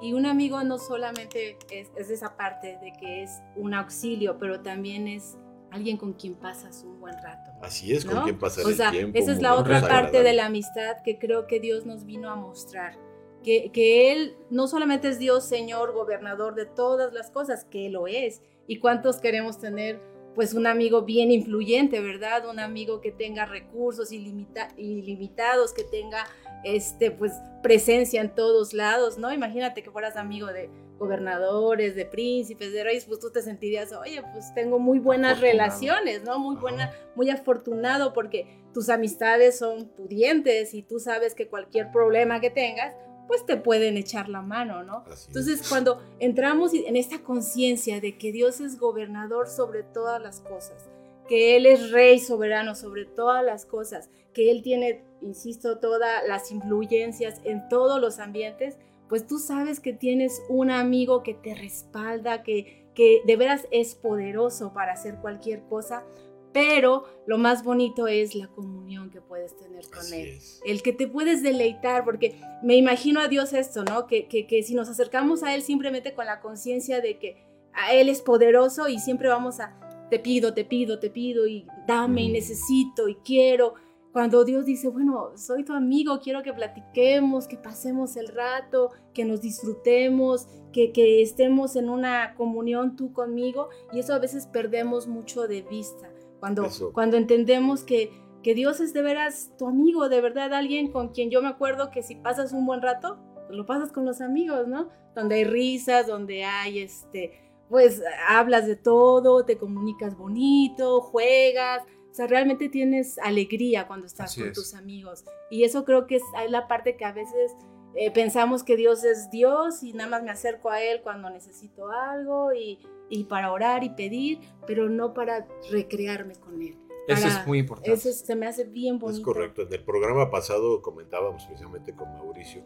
[0.00, 5.06] Y un amigo no solamente es, esa parte de que es un auxilio, pero también
[5.06, 5.36] es
[5.70, 7.50] alguien con quien pasas un buen rato.
[7.60, 11.02] Así es, con quien pasas o sea, Esa es la otra parte de la amistad
[11.04, 12.96] que creo que Dios nos vino a mostrar.
[13.44, 17.92] Que, que Él no solamente es Dios, Señor, gobernador de todas las cosas, que Él
[17.92, 18.40] lo es.
[18.72, 20.00] ¿Y cuántos queremos tener
[20.34, 22.48] pues un amigo bien influyente, ¿verdad?
[22.48, 26.24] Un amigo que tenga recursos ilimitados, que tenga
[26.64, 27.32] este, pues,
[27.62, 29.30] presencia en todos lados, ¿no?
[29.30, 34.22] Imagínate que fueras amigo de gobernadores, de príncipes, de reyes, pues tú te sentirías, oye,
[34.32, 36.38] pues tengo muy buenas relaciones, ¿no?
[36.38, 42.40] Muy buena, muy afortunado porque tus amistades son pudientes y tú sabes que cualquier problema
[42.40, 42.94] que tengas,
[43.32, 45.04] pues te pueden echar la mano, ¿no?
[45.26, 50.90] Entonces, cuando entramos en esta conciencia de que Dios es gobernador sobre todas las cosas,
[51.26, 56.52] que Él es rey soberano sobre todas las cosas, que Él tiene, insisto, todas las
[56.52, 58.76] influencias en todos los ambientes,
[59.08, 63.94] pues tú sabes que tienes un amigo que te respalda, que, que de veras es
[63.94, 66.04] poderoso para hacer cualquier cosa,
[66.52, 70.38] pero lo más bonito es la comunión que puedes tener con Él.
[70.64, 74.06] El que te puedes deleitar, porque me imagino a Dios esto, ¿no?
[74.06, 78.08] Que, que, si nos acercamos a Él simplemente con la conciencia de que a Él
[78.08, 79.78] es poderoso y siempre vamos a,
[80.10, 82.32] te pido, te pido, te pido y dame y mm.
[82.32, 83.74] necesito y quiero.
[84.12, 89.24] Cuando Dios dice, bueno, soy tu amigo, quiero que platiquemos, que pasemos el rato, que
[89.24, 95.06] nos disfrutemos, que, que estemos en una comunión tú conmigo, y eso a veces perdemos
[95.06, 98.10] mucho de vista cuando, cuando entendemos que,
[98.42, 101.92] que Dios es de veras tu amigo, de verdad alguien con quien yo me acuerdo
[101.92, 104.88] que si pasas un buen rato, pues lo pasas con los amigos, ¿no?
[105.14, 107.30] Donde hay risas, donde hay este,
[107.68, 114.34] pues hablas de todo, te comunicas bonito, juegas, o sea, realmente tienes alegría cuando estás
[114.34, 115.24] con tus amigos.
[115.48, 117.52] Y eso creo que es, la parte que a veces
[117.94, 121.88] eh, pensamos que Dios es Dios y nada más me acerco a Él cuando necesito
[121.92, 122.80] algo y,
[123.12, 126.78] y para orar y pedir, pero no para recrearme con Él.
[127.06, 127.92] eso es muy importante.
[127.92, 129.20] Eso se me hace bien bonito.
[129.20, 129.62] Es correcto.
[129.62, 132.64] En el programa pasado comentábamos precisamente con Mauricio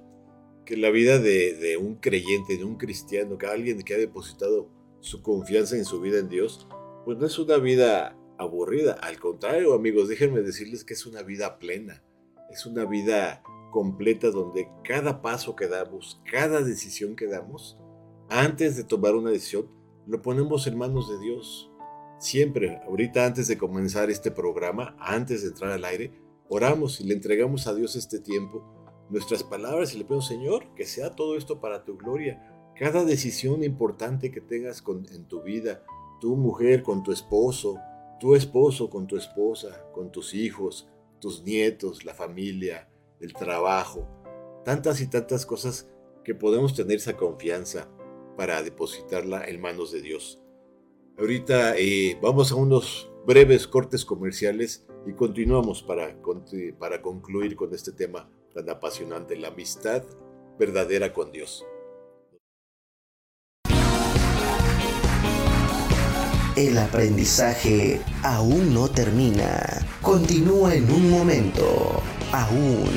[0.65, 4.69] que la vida de, de un creyente, de un cristiano, que alguien que ha depositado
[5.01, 6.69] su confianza en su vida en Dios,
[7.05, 8.93] pues no es una vida aburrida.
[9.03, 12.05] Al contrario, amigos, déjenme decirles que es una vida plena.
[12.51, 17.79] Es una vida completa donde cada paso que damos, cada decisión que damos,
[18.29, 19.76] antes de tomar una decisión,
[20.07, 21.71] lo ponemos en manos de Dios.
[22.19, 26.13] Siempre, ahorita antes de comenzar este programa, antes de entrar al aire,
[26.49, 28.65] oramos y le entregamos a Dios este tiempo,
[29.11, 32.73] nuestras palabras y le pedimos, Señor, que sea todo esto para tu gloria.
[32.77, 35.85] Cada decisión importante que tengas en tu vida,
[36.21, 37.79] tu mujer con tu esposo,
[38.21, 40.89] tu esposo con tu esposa, con tus hijos,
[41.21, 42.89] tus nietos, la familia,
[43.21, 44.07] el trabajo,
[44.65, 45.89] tantas y tantas cosas
[46.25, 47.89] que podemos tener esa confianza
[48.37, 50.41] para depositarla en manos de Dios.
[51.19, 56.17] Ahorita eh, vamos a unos breves cortes comerciales y continuamos para,
[56.79, 60.03] para concluir con este tema tan apasionante, la amistad
[60.59, 61.65] verdadera con Dios.
[66.57, 69.87] El aprendizaje aún no termina.
[70.01, 72.03] Continúa en un momento.
[72.33, 72.89] Aún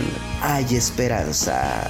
[0.41, 1.89] hay esperanza.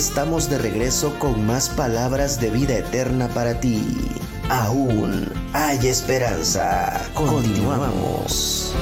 [0.00, 3.82] Estamos de regreso con más palabras de vida eterna para ti.
[4.48, 7.06] Aún hay esperanza.
[7.14, 8.74] Continuamos.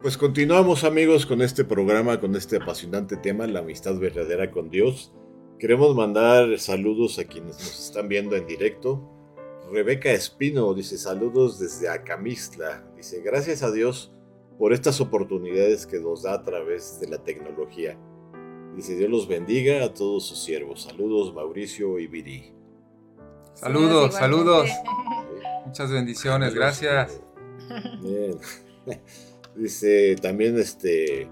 [0.00, 5.14] Pues continuamos amigos con este programa, con este apasionante tema, la amistad verdadera con Dios.
[5.60, 9.00] Queremos mandar saludos a quienes nos están viendo en directo.
[9.70, 12.84] Rebeca Espino dice saludos desde Acamistla.
[12.96, 14.12] Dice gracias a Dios
[14.58, 17.98] por estas oportunidades que nos da a través de la tecnología.
[18.76, 20.82] Dice Dios los bendiga a todos sus siervos.
[20.82, 22.52] Saludos Mauricio y Viri.
[23.54, 24.70] Saludos, saludos.
[25.66, 27.20] Muchas bendiciones, gracias.
[28.02, 28.36] Bien.
[29.56, 31.28] Dice también este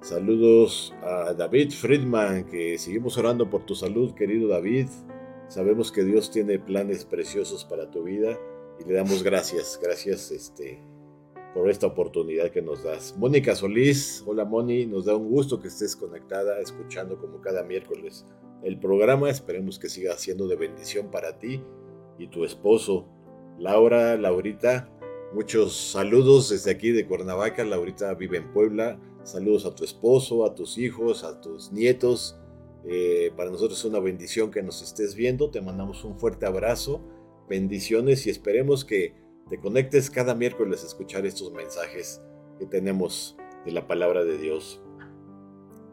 [0.00, 4.88] saludos a David Friedman, que seguimos orando por tu salud, querido David.
[5.48, 8.38] Sabemos que Dios tiene planes preciosos para tu vida
[8.80, 10.82] y le damos gracias, gracias este
[11.54, 13.14] por esta oportunidad que nos das.
[13.18, 18.24] Mónica Solís, hola Moni, nos da un gusto que estés conectada, escuchando como cada miércoles
[18.62, 19.28] el programa.
[19.28, 21.62] Esperemos que siga siendo de bendición para ti
[22.18, 23.06] y tu esposo.
[23.58, 24.90] Laura, Laurita,
[25.34, 27.64] muchos saludos desde aquí de Cuernavaca.
[27.64, 28.98] Laurita vive en Puebla.
[29.22, 32.38] Saludos a tu esposo, a tus hijos, a tus nietos.
[32.84, 35.50] Eh, para nosotros es una bendición que nos estés viendo.
[35.50, 37.02] Te mandamos un fuerte abrazo,
[37.48, 42.22] bendiciones y esperemos que te conectes cada miércoles a escuchar estos mensajes
[42.58, 44.82] que tenemos de la palabra de Dios.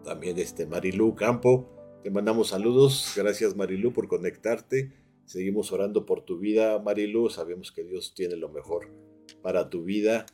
[0.03, 1.69] También este Marilú Campo,
[2.03, 3.13] te mandamos saludos.
[3.15, 4.93] Gracias Marilú por conectarte.
[5.25, 7.29] Seguimos orando por tu vida, Marilú.
[7.29, 8.89] Sabemos que Dios tiene lo mejor
[9.41, 10.25] para tu vida.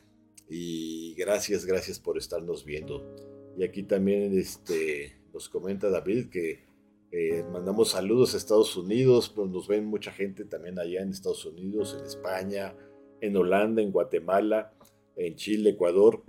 [0.48, 3.14] Y gracias, gracias por estarnos viendo.
[3.58, 6.64] Y aquí también este, nos comenta David que
[7.10, 11.44] eh, mandamos saludos a Estados Unidos, pues nos ven mucha gente también allá en Estados
[11.46, 12.76] Unidos, en España,
[13.20, 14.72] en Holanda, en Guatemala,
[15.16, 16.22] en Chile, Ecuador.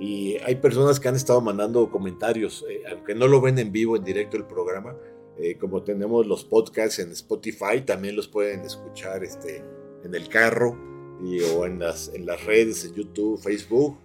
[0.00, 3.96] Y hay personas que han estado mandando comentarios, eh, aunque no lo ven en vivo,
[3.96, 4.96] en directo el programa,
[5.36, 9.64] eh, como tenemos los podcasts en Spotify, también los pueden escuchar este,
[10.04, 10.78] en el carro
[11.22, 13.98] y, o en las, en las redes, en YouTube, Facebook.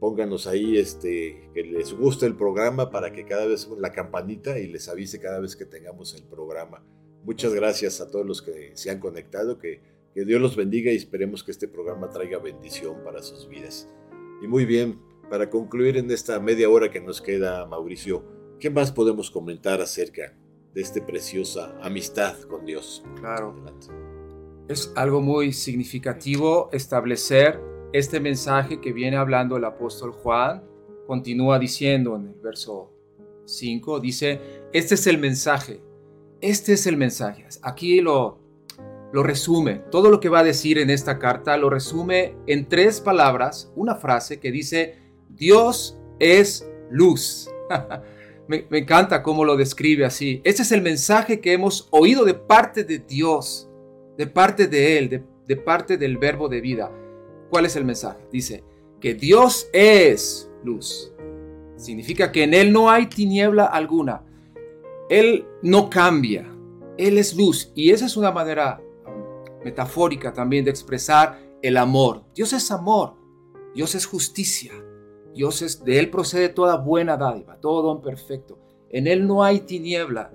[0.00, 4.66] Pónganos ahí este, que les guste el programa para que cada vez la campanita y
[4.66, 6.84] les avise cada vez que tengamos el programa.
[7.22, 9.80] Muchas gracias a todos los que se han conectado, que
[10.14, 13.88] que Dios los bendiga y esperemos que este programa traiga bendición para sus vidas.
[14.40, 18.24] Y muy bien, para concluir en esta media hora que nos queda, Mauricio,
[18.60, 20.36] ¿qué más podemos comentar acerca
[20.72, 23.04] de esta preciosa amistad con Dios?
[23.16, 23.56] Claro.
[24.68, 27.60] Es algo muy significativo establecer
[27.92, 30.62] este mensaje que viene hablando el apóstol Juan.
[31.06, 32.92] Continúa diciendo en el verso
[33.46, 34.40] 5, dice,
[34.72, 35.80] este es el mensaje,
[36.40, 37.46] este es el mensaje.
[37.62, 38.43] Aquí lo
[39.14, 43.00] lo resume, todo lo que va a decir en esta carta lo resume en tres
[43.00, 44.96] palabras, una frase que dice,
[45.28, 47.48] Dios es luz.
[48.48, 50.40] me, encanta cómo lo describe así.
[50.42, 53.70] Ese es el mensaje que hemos oído de parte de Dios,
[54.18, 56.90] de parte de Él, de, parte del verbo de vida.
[57.50, 58.18] ¿Cuál es el mensaje?
[58.32, 58.64] Dice
[59.00, 61.12] que Dios es luz.
[61.76, 64.24] Significa que en Él no hay tiniebla alguna.
[65.08, 66.52] Él no cambia.
[66.98, 67.70] Él es luz.
[67.76, 68.80] Y esa es una manera
[69.64, 72.24] metafórica también de expresar el amor.
[72.34, 73.14] Dios es amor.
[73.74, 74.72] Dios es justicia.
[75.34, 78.58] Dios es, de Él procede toda buena dádiva, todo don perfecto.
[78.90, 80.32] En Él no hay tiniebla.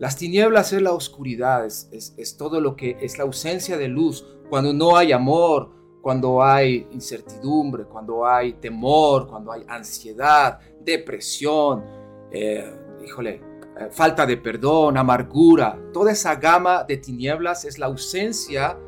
[0.00, 4.26] Las tinieblas es la oscuridad, es, es, todo lo que es la ausencia de luz.
[4.48, 5.70] Cuando no hay amor,
[6.00, 11.84] cuando hay incertidumbre, cuando hay temor, cuando hay ansiedad, depresión,
[12.32, 12.74] eh,
[13.04, 13.42] híjole,
[13.90, 18.78] falta de perdón, amargura, toda esa gama de tinieblas es la ausencia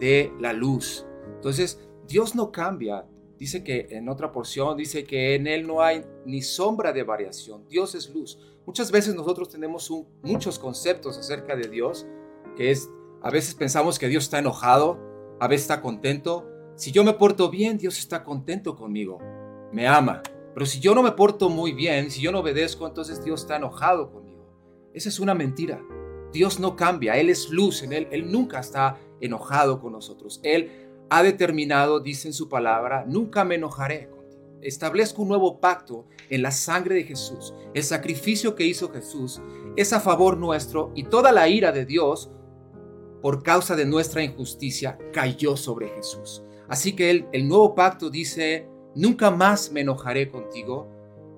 [0.00, 1.06] de la luz.
[1.34, 3.06] Entonces, Dios no cambia.
[3.38, 7.66] Dice que en otra porción, dice que en Él no hay ni sombra de variación.
[7.68, 8.38] Dios es luz.
[8.64, 9.90] Muchas veces nosotros tenemos
[10.22, 12.06] muchos conceptos acerca de Dios,
[12.56, 12.88] que es,
[13.22, 14.98] a veces pensamos que Dios está enojado,
[15.40, 16.48] a veces está contento.
[16.76, 19.18] Si yo me porto bien, Dios está contento conmigo,
[19.72, 20.22] me ama.
[20.54, 23.56] Pero si yo no me porto muy bien, si yo no obedezco, entonces Dios está
[23.56, 24.21] enojado conmigo.
[24.94, 25.80] Esa es una mentira.
[26.32, 30.40] Dios no cambia, Él es luz en Él, Él nunca está enojado con nosotros.
[30.42, 30.70] Él
[31.10, 34.22] ha determinado, dice en su palabra, nunca me enojaré contigo.
[34.62, 37.52] Establezco un nuevo pacto en la sangre de Jesús.
[37.74, 39.42] El sacrificio que hizo Jesús
[39.76, 42.30] es a favor nuestro y toda la ira de Dios
[43.20, 46.44] por causa de nuestra injusticia cayó sobre Jesús.
[46.68, 50.88] Así que el, el nuevo pacto dice, nunca más me enojaré contigo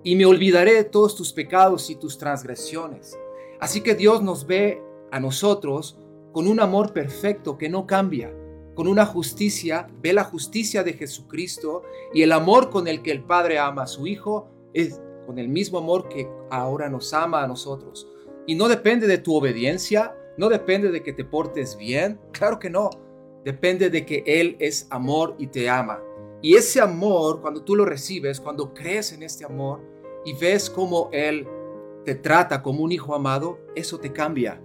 [0.03, 3.19] y me olvidaré de todos tus pecados y tus transgresiones.
[3.65, 5.99] Así que Dios nos ve a nosotros
[6.33, 8.31] con un amor perfecto que no cambia,
[8.75, 13.25] con una justicia, ve la justicia de Jesucristo y el amor con el que el
[13.25, 17.47] Padre ama a su Hijo es con el mismo amor que ahora nos ama a
[17.47, 18.07] nosotros.
[18.47, 22.69] Y no depende de tu obediencia, no depende de que te portes bien, claro que
[22.69, 22.91] no,
[23.47, 26.03] depende de que Él es amor y te ama.
[26.43, 29.81] Y ese amor, cuando tú lo recibes, cuando crees en este amor
[30.27, 31.49] y ves cómo Él
[32.05, 34.61] te trata como un hijo amado, eso te cambia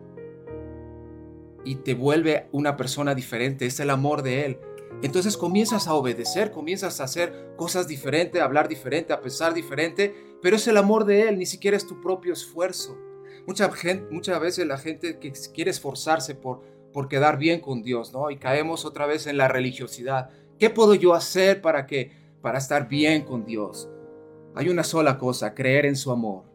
[1.64, 3.66] y te vuelve una persona diferente.
[3.66, 4.60] Es el amor de Él.
[5.02, 10.14] Entonces comienzas a obedecer, comienzas a hacer cosas diferentes, a hablar diferente, a pensar diferente,
[10.42, 12.98] pero es el amor de Él, ni siquiera es tu propio esfuerzo.
[13.48, 16.62] Mucha gente, muchas veces la gente que quiere esforzarse por,
[16.92, 18.30] por quedar bien con Dios, ¿no?
[18.30, 20.30] Y caemos otra vez en la religiosidad.
[20.58, 22.12] ¿Qué puedo yo hacer para que
[22.42, 23.90] para estar bien con Dios?
[24.56, 26.49] Hay una sola cosa, creer en su amor.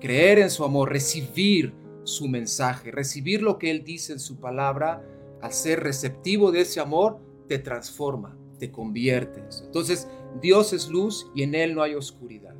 [0.00, 1.74] Creer en su amor, recibir
[2.04, 5.02] su mensaje, recibir lo que él dice en su palabra,
[5.42, 7.18] al ser receptivo de ese amor,
[7.48, 9.42] te transforma, te convierte.
[9.64, 10.08] Entonces,
[10.40, 12.54] Dios es luz y en él no hay oscuridad.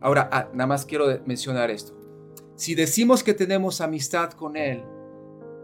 [0.00, 1.96] Ahora, ah, nada más quiero mencionar esto.
[2.56, 4.82] Si decimos que tenemos amistad con él,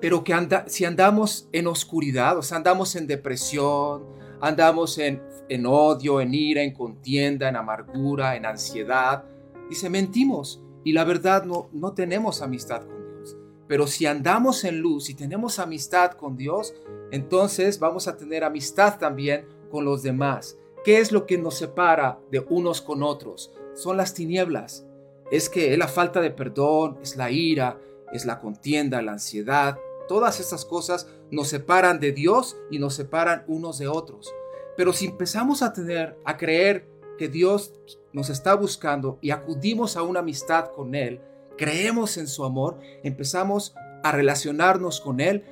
[0.01, 4.05] pero que anda, si andamos en oscuridad, o sea, andamos en depresión,
[4.41, 9.25] andamos en, en odio, en ira, en contienda, en amargura, en ansiedad,
[9.69, 13.37] dice, mentimos y la verdad no, no tenemos amistad con Dios.
[13.67, 16.75] Pero si andamos en luz y tenemos amistad con Dios,
[17.11, 20.57] entonces vamos a tener amistad también con los demás.
[20.85, 23.53] ¿Qué es lo que nos separa de unos con otros?
[23.75, 24.87] Son las tinieblas.
[25.31, 27.79] Es que es la falta de perdón, es la ira,
[28.13, 29.77] es la contienda, la ansiedad,
[30.09, 34.35] Todas estas cosas nos separan de Dios y nos separan unos de otros.
[34.77, 37.75] Pero si empezamos a tener, a creer que Dios
[38.13, 41.21] nos está buscando y acudimos a una amistad con Él,
[41.57, 45.45] creemos en su amor, empezamos a relacionarnos con Él,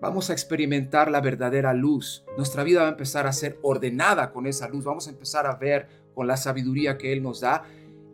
[0.00, 2.24] vamos a experimentar la verdadera luz.
[2.36, 5.56] Nuestra vida va a empezar a ser ordenada con esa luz, vamos a empezar a
[5.56, 7.64] ver con la sabiduría que Él nos da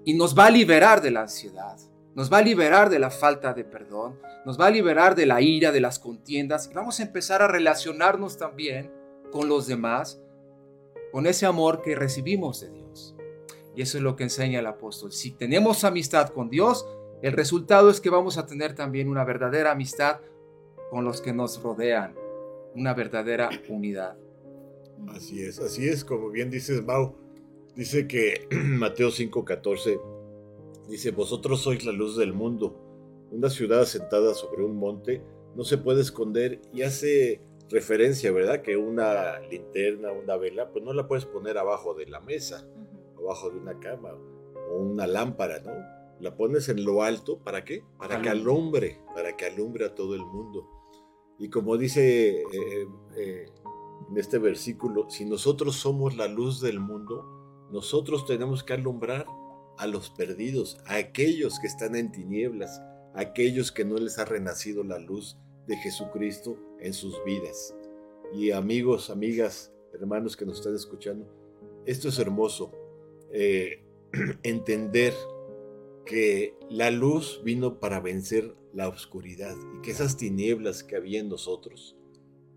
[0.04, 1.76] y nos va a liberar de la ansiedad,
[2.14, 5.40] nos va a liberar de la falta de perdón, nos va a liberar de la
[5.40, 8.92] ira, de las contiendas y vamos a empezar a relacionarnos también
[9.32, 10.20] con los demás,
[11.12, 13.15] con ese amor que recibimos de Dios.
[13.76, 15.12] Y eso es lo que enseña el apóstol.
[15.12, 16.88] Si tenemos amistad con Dios,
[17.22, 20.20] el resultado es que vamos a tener también una verdadera amistad
[20.90, 22.14] con los que nos rodean,
[22.74, 24.16] una verdadera unidad.
[25.08, 27.14] Así es, así es, como bien dices, Mau.
[27.74, 30.16] Dice que Mateo 5:14
[30.88, 32.78] Dice, vosotros sois la luz del mundo.
[33.32, 35.20] Una ciudad asentada sobre un monte
[35.56, 38.62] no se puede esconder y hace referencia, ¿verdad?
[38.62, 42.68] Que una linterna, una vela, pues no la puedes poner abajo de la mesa,
[43.18, 44.12] abajo de una cama
[44.70, 45.72] o una lámpara, ¿no?
[46.20, 47.84] La pones en lo alto, ¿para qué?
[47.98, 50.66] Para que alumbre, para que alumbre a todo el mundo.
[51.38, 53.46] Y como dice eh, eh,
[54.10, 57.32] en este versículo, si nosotros somos la luz del mundo,
[57.72, 59.26] Nosotros tenemos que alumbrar
[59.76, 62.80] a los perdidos, a aquellos que están en tinieblas,
[63.12, 65.36] a aquellos que no les ha renacido la luz
[65.66, 67.74] de Jesucristo en sus vidas.
[68.32, 71.26] Y amigos, amigas, hermanos que nos están escuchando,
[71.86, 72.70] esto es hermoso.
[73.38, 73.84] Eh,
[74.44, 75.12] entender
[76.06, 81.28] que la luz vino para vencer la oscuridad y que esas tinieblas que había en
[81.28, 81.98] nosotros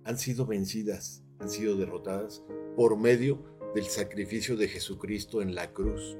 [0.05, 2.45] han sido vencidas, han sido derrotadas
[2.77, 3.43] por medio
[3.75, 6.17] del sacrificio de Jesucristo en la cruz.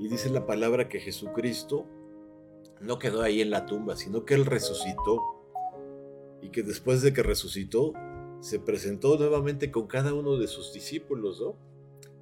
[0.00, 1.86] Y dice la palabra que Jesucristo
[2.80, 5.22] no quedó ahí en la tumba, sino que Él resucitó.
[6.42, 7.92] Y que después de que resucitó,
[8.40, 11.73] se presentó nuevamente con cada uno de sus discípulos, ¿no?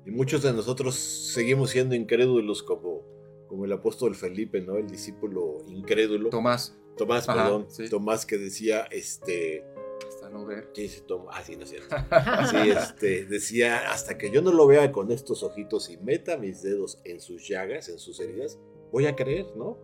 [0.05, 3.03] Y muchos de nosotros seguimos siendo incrédulos como,
[3.49, 4.77] como el apóstol Felipe, ¿no?
[4.77, 6.31] El discípulo incrédulo.
[6.31, 6.77] Tomás.
[6.97, 7.69] Tomás, perdón.
[7.91, 9.65] Tomás que decía, este...
[10.07, 10.69] Hasta no ver.
[10.75, 11.97] Sí, sí, ah, sí, no es cierto.
[12.51, 16.63] Sí, este, decía, hasta que yo no lo vea con estos ojitos y meta mis
[16.63, 18.59] dedos en sus llagas, en sus heridas,
[18.91, 19.79] voy a creer, ¿no?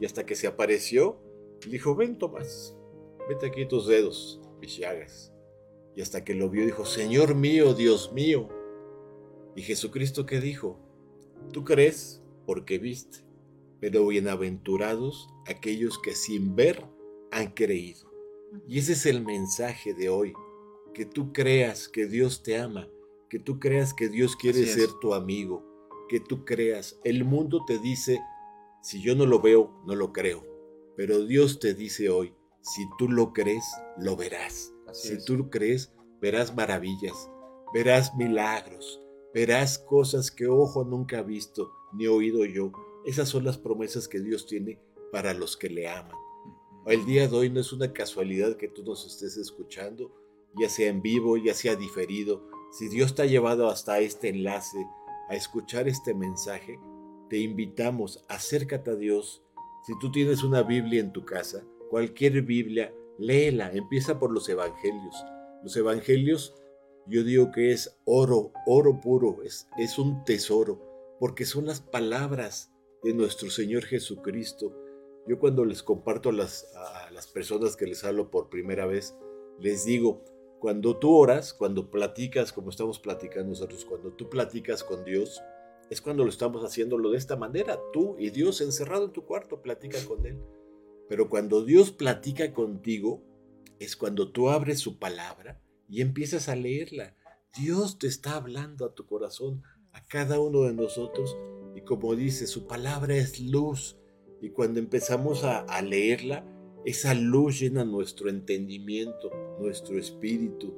[0.00, 1.18] Y hasta que se apareció,
[1.66, 2.76] dijo, ven Tomás,
[3.28, 5.32] mete aquí tus dedos, mis llagas.
[5.96, 8.48] Y hasta que lo vio, dijo, Señor mío, Dios mío.
[9.56, 10.78] Y Jesucristo qué dijo,
[11.52, 13.18] tú crees porque viste,
[13.80, 16.86] pero bienaventurados aquellos que sin ver
[17.30, 18.10] han creído.
[18.68, 20.32] Y ese es el mensaje de hoy,
[20.94, 22.88] que tú creas que Dios te ama,
[23.28, 25.64] que tú creas que Dios quiere ser tu amigo,
[26.08, 26.98] que tú creas.
[27.04, 28.20] El mundo te dice,
[28.82, 30.44] si yo no lo veo, no lo creo.
[30.96, 33.64] Pero Dios te dice hoy, si tú lo crees,
[33.98, 34.72] lo verás.
[34.92, 37.30] si tú lo crees, verás maravillas,
[37.72, 39.00] verás milagros,
[39.32, 42.72] verás cosas que ojo nunca ha visto ni oído yo.
[43.04, 44.80] Esas son las promesas que Dios tiene
[45.12, 46.16] para los que le aman.
[46.86, 50.12] El día de hoy no es una casualidad que tú nos estés escuchando,
[50.58, 52.48] ya sea en vivo, ya sea diferido.
[52.72, 54.78] Si Dios te ha llevado hasta este enlace
[55.28, 56.78] a escuchar este mensaje,
[57.28, 59.42] te invitamos, acércate a Dios.
[59.86, 65.16] Si tú tienes una Biblia en tu casa, cualquier Biblia, léela, empieza por los Evangelios.
[65.62, 66.59] Los Evangelios,
[67.10, 70.80] yo digo que es oro, oro puro, es, es un tesoro,
[71.18, 74.72] porque son las palabras de nuestro Señor Jesucristo.
[75.26, 79.16] Yo cuando les comparto a las, a las personas que les hablo por primera vez,
[79.58, 80.24] les digo,
[80.60, 85.42] cuando tú oras, cuando platicas, como estamos platicando nosotros, cuando tú platicas con Dios,
[85.90, 87.80] es cuando lo estamos haciéndolo de esta manera.
[87.92, 90.38] Tú y Dios encerrado en tu cuarto, platica con Él.
[91.08, 93.20] Pero cuando Dios platica contigo,
[93.80, 97.16] es cuando tú abres su palabra y empiezas a leerla.
[97.58, 99.62] Dios te está hablando a tu corazón,
[99.92, 101.36] a cada uno de nosotros.
[101.74, 103.98] Y como dice, su palabra es luz.
[104.40, 106.44] Y cuando empezamos a, leerla,
[106.84, 109.30] esa luz llena nuestro entendimiento,
[109.60, 110.74] nuestro espíritu.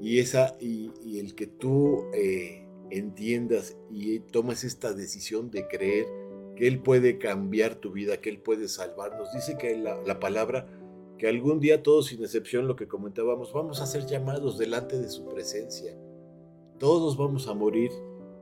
[0.00, 6.06] Y, esa, y, el que tú eh, entiendas y tomas esta decisión de creer
[6.54, 9.32] que Él puede cambiar tu vida, que Él puede salvarnos.
[9.32, 10.68] Dice que la, palabra,
[11.18, 15.08] que algún día todos sin excepción lo que comentábamos, vamos a ser llamados delante de
[15.08, 15.96] su presencia.
[16.78, 17.90] Todos vamos a morir.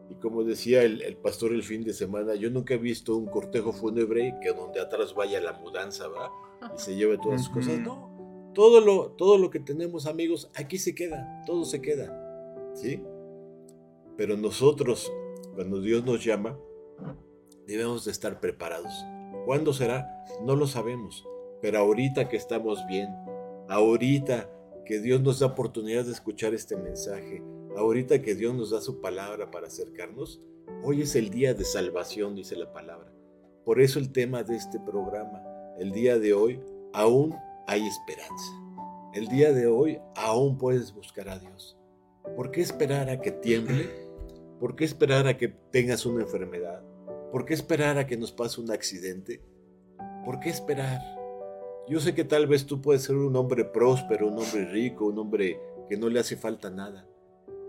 [0.08, 3.72] Y como decía el, pastor el fin de semana, yo nunca he visto un cortejo
[3.72, 6.30] fúnebre que donde atrás vaya la mudanza, ¿va?
[6.74, 7.78] Y se lleve todas sus cosas.
[7.78, 12.18] No, todo lo, todo lo que tenemos, amigos, aquí se queda, todo se queda.
[12.74, 13.02] ¿Sí?
[14.16, 15.10] Pero nosotros,
[15.54, 16.58] cuando Dios nos llama,
[17.66, 18.92] debemos de estar preparados.
[19.46, 20.06] ¿Cuándo será?
[20.42, 21.26] No lo sabemos.
[21.62, 23.08] Pero ahorita que estamos bien,
[23.68, 24.50] ahorita
[24.84, 27.40] que Dios nos da oportunidad de escuchar este mensaje,
[27.76, 30.42] ahorita que Dios nos da su palabra para acercarnos,
[30.82, 33.12] hoy es el día de salvación, dice la palabra.
[33.64, 35.40] Por eso el tema de este programa,
[35.78, 36.60] el día de hoy,
[36.92, 37.32] aún
[37.68, 38.52] hay esperanza.
[39.14, 41.78] El día de hoy aún puedes buscar a Dios.
[42.34, 43.88] ¿Por qué esperar a que tiemble?
[44.58, 46.82] ¿Por qué esperar a que tengas una enfermedad?
[47.30, 49.40] ¿Por qué esperar a que nos pase un accidente?
[50.24, 51.21] ¿Por qué esperar?
[51.88, 55.18] Yo sé que tal vez tú puedes ser un hombre próspero, un hombre rico, un
[55.18, 57.08] hombre que no le hace falta nada.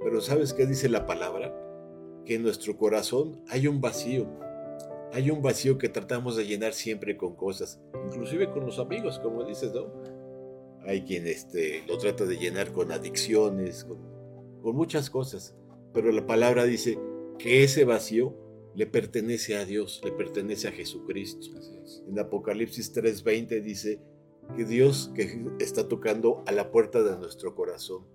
[0.04, 1.52] Pero ¿sabes qué dice la palabra?
[2.26, 4.28] Que en nuestro corazón hay un vacío.
[5.14, 9.44] Hay un vacío que tratamos de llenar siempre con cosas, inclusive con los amigos, como
[9.44, 9.88] dices, ¿no?
[10.86, 13.98] Hay quien este, lo trata de llenar con adicciones, con,
[14.62, 15.56] con muchas cosas.
[15.94, 17.00] Pero la palabra dice
[17.38, 18.36] que ese vacío
[18.76, 21.48] le pertenece a Dios, le pertenece a Jesucristo.
[22.08, 24.00] En Apocalipsis 3:20 dice
[24.56, 28.06] que Dios que está tocando a la puerta de nuestro corazón,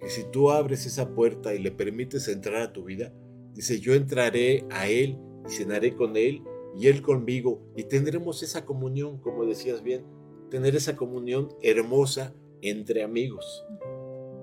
[0.00, 3.12] que si tú abres esa puerta y le permites entrar a tu vida,
[3.54, 6.42] dice, yo entraré a Él y cenaré con Él
[6.76, 7.62] y Él conmigo.
[7.74, 10.04] Y tendremos esa comunión, como decías bien,
[10.50, 13.64] tener esa comunión hermosa entre amigos.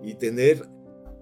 [0.01, 0.67] Y tener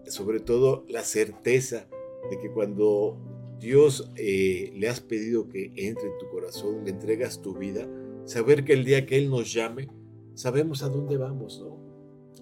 [0.07, 1.87] sobre todo la certeza
[2.29, 3.19] de que cuando
[3.61, 7.87] Dios eh, le has pedido que entre en tu corazón, le entregas tu vida,
[8.25, 9.87] saber que el día que Él nos llame,
[10.33, 11.79] sabemos a dónde vamos, ¿no?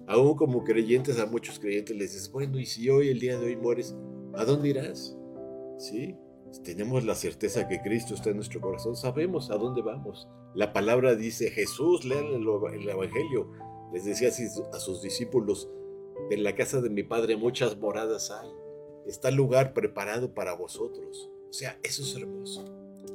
[0.06, 3.48] Aún como creyentes, a muchos creyentes les dices, bueno, y si hoy, el día de
[3.48, 3.94] hoy mueres,
[4.34, 5.14] ¿a dónde irás?
[5.78, 6.16] ¿Sí?
[6.64, 10.26] Tenemos la certeza que Cristo está en nuestro corazón, sabemos a dónde vamos.
[10.54, 13.52] La palabra dice, Jesús, lean el, Evangelio,
[13.92, 14.30] les decía
[14.72, 15.70] a sus discípulos,
[16.30, 18.48] en la casa de mi Padre muchas moradas hay,
[19.10, 21.30] está lugar preparado para vosotros.
[21.48, 22.64] O sea, eso es hermoso,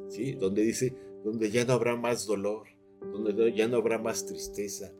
[0.09, 0.33] ¿sí?
[0.33, 0.93] Donde dice,
[1.23, 2.67] donde ya no habrá más dolor,
[3.01, 4.93] donde ya no habrá más tristeza.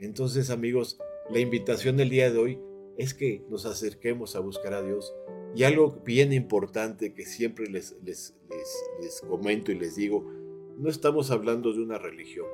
[0.00, 0.98] Entonces, amigos,
[1.30, 2.58] la invitación del día de hoy
[2.96, 5.14] es que nos acerquemos a buscar a Dios
[5.54, 8.34] y algo bien importante que siempre les, les,
[9.00, 10.24] les, comento y les digo,
[10.76, 12.46] no estamos hablando de una religión.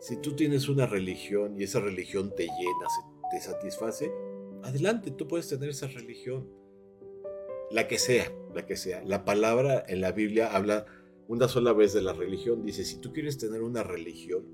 [0.00, 2.86] Si tú tienes una religión y esa religión te llena,
[3.30, 4.10] te satisface,
[4.62, 6.48] adelante, tú puedes tener esa religión.
[7.70, 9.02] La que sea, la que sea.
[9.04, 10.86] La palabra en la Biblia habla
[11.26, 12.64] una sola vez de la religión.
[12.64, 14.46] Dice, si tú quieres tener una religión,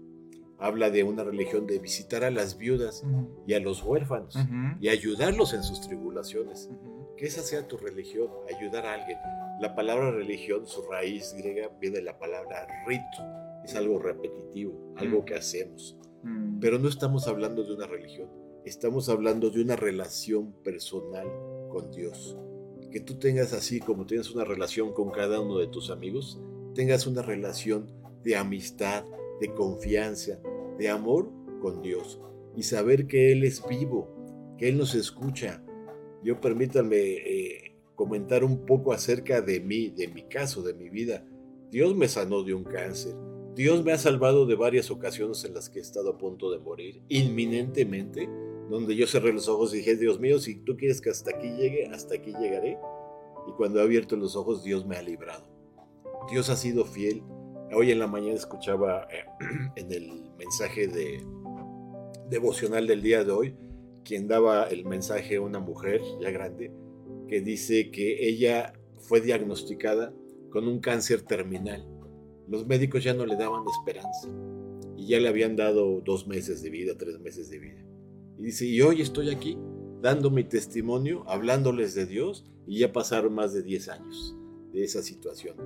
[0.58, 3.04] habla de una religión de visitar a las viudas
[3.46, 4.36] y a los huérfanos
[4.80, 6.70] y ayudarlos en sus tribulaciones
[7.16, 9.18] que esa sea tu religión, ayudar a alguien.
[9.60, 15.24] La palabra religión, su raíz griega, viene de la palabra rito, es algo repetitivo, algo
[15.24, 15.96] que hacemos.
[16.22, 16.58] Mm.
[16.58, 18.28] Pero no estamos hablando de una religión,
[18.64, 21.28] estamos hablando de una relación personal
[21.70, 22.36] con Dios.
[22.94, 26.38] Que tú tengas así como tienes una relación con cada uno de tus amigos,
[26.76, 27.90] tengas una relación
[28.22, 29.04] de amistad,
[29.40, 30.38] de confianza,
[30.78, 31.28] de amor
[31.60, 32.20] con Dios
[32.54, 35.60] y saber que Él es vivo, que Él nos escucha,
[36.22, 41.26] yo permítanme eh, comentar un poco acerca de mí, de mi caso, de mi vida.
[41.72, 43.16] Dios me sanó de un cáncer.
[43.56, 46.60] Dios me ha salvado de varias ocasiones en las que he estado a punto de
[46.60, 48.28] morir, inminentemente,
[48.70, 51.48] donde yo cerré los ojos y dije, Dios mío, si tú quieres que hasta aquí
[51.50, 52.78] llegue, hasta aquí llegaré.
[53.46, 55.46] Y cuando he abierto los ojos, Dios me ha librado.
[56.30, 57.22] Dios ha sido fiel.
[57.74, 59.24] Hoy en la mañana escuchaba eh,
[59.76, 61.22] en el mensaje de
[62.30, 63.54] devocional del día de hoy,
[64.04, 66.72] quien daba el mensaje a una mujer ya grande
[67.28, 70.12] que dice que ella fue diagnosticada
[70.50, 71.86] con un cáncer terminal.
[72.48, 74.28] Los médicos ya no le daban esperanza
[74.96, 77.84] y ya le habían dado dos meses de vida, tres meses de vida.
[78.38, 79.56] Y dice, y hoy estoy aquí
[80.00, 84.36] dando mi testimonio, hablándoles de Dios y ya pasaron más de 10 años
[84.72, 85.56] de esa situación.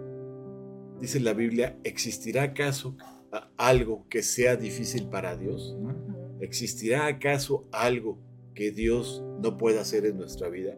[1.00, 2.96] Dice la Biblia, ¿existirá acaso
[3.56, 5.76] algo que sea difícil para Dios?
[6.40, 8.18] ¿Existirá acaso algo
[8.54, 10.76] que Dios no pueda hacer en nuestra vida?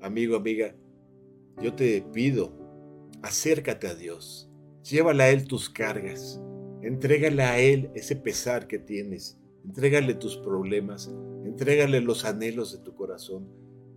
[0.00, 0.74] Amigo, amiga,
[1.62, 2.52] yo te pido,
[3.22, 4.50] acércate a Dios,
[4.82, 6.40] llévale a Él tus cargas,
[6.82, 11.12] entrégale a Él ese pesar que tienes, entrégale tus problemas,
[11.44, 13.48] entrégale los anhelos de tu corazón.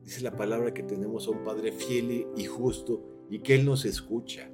[0.03, 3.86] Dice la palabra que tenemos a un Padre fiel y justo y que Él nos
[3.86, 4.49] escucha.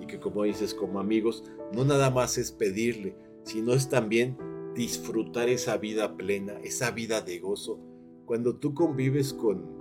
[0.00, 4.38] Y que como dices, como amigos, no nada más es pedirle, sino es también
[4.74, 7.78] disfrutar esa vida plena, esa vida de gozo.
[8.24, 9.78] Cuando tú convives con,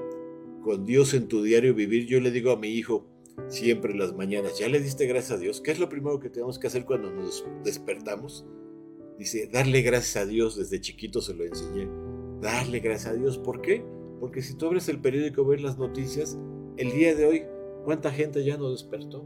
[0.61, 3.07] con Dios en tu diario vivir, yo le digo a mi hijo
[3.47, 5.61] siempre las mañanas, ¿ya le diste gracias a Dios?
[5.61, 8.45] ¿Qué es lo primero que tenemos que hacer cuando nos despertamos?
[9.17, 11.87] Dice, darle gracias a Dios, desde chiquito se lo enseñé.
[12.41, 13.83] Darle gracias a Dios, ¿por qué?
[14.19, 16.37] Porque si tú abres el periódico, ves las noticias,
[16.77, 17.43] el día de hoy,
[17.85, 19.25] ¿cuánta gente ya no despertó?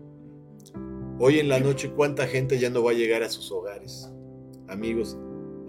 [1.20, 4.10] Hoy en la noche, ¿cuánta gente ya no va a llegar a sus hogares?
[4.68, 5.18] Amigos,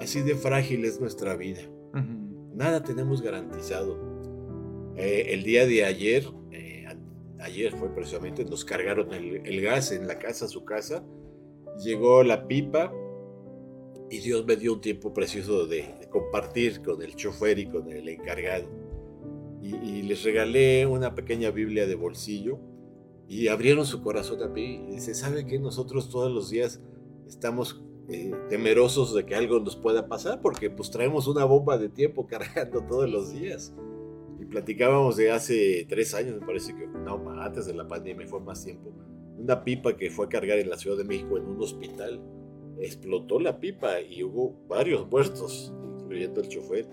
[0.00, 1.60] Así de frágil es nuestra vida.
[2.54, 3.98] Nada tenemos garantizado.
[4.96, 6.86] Eh, el día de ayer, eh,
[7.38, 11.04] ayer fue precisamente, nos cargaron el, gas en la casa, su casa.
[11.84, 12.92] Llegó la pipa
[14.11, 18.08] y Dios me dio un tiempo precioso de, compartir con el chofer y con el
[18.08, 18.68] encargado.
[19.62, 22.58] Y, les regalé una pequeña Biblia de bolsillo
[23.28, 26.80] y abrieron su corazón a mí y dice, ¿sabe que nosotros todos los días
[27.28, 31.88] estamos eh, temerosos de que algo nos pueda pasar, porque pues traemos una bomba de
[31.88, 33.72] tiempo cargando todos los días.
[34.40, 38.40] Y platicábamos de hace tres años, me parece que, no, antes de la pandemia fue
[38.40, 38.90] más tiempo,
[39.38, 42.20] una pipa que fue a cargar en la Ciudad de México en un hospital.
[42.80, 46.86] Explotó la pipa y hubo varios muertos, incluyendo el chofer.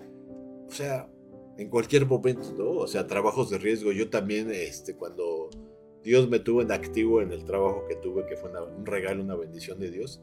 [0.67, 1.09] O sea,
[1.57, 2.71] en cualquier momento, ¿no?
[2.71, 3.91] O sea, trabajos de riesgo.
[3.91, 5.49] Yo también, este, cuando
[6.03, 9.35] Dios me tuvo en activo en el trabajo que tuve, que fue un regalo, una
[9.35, 10.21] bendición de Dios,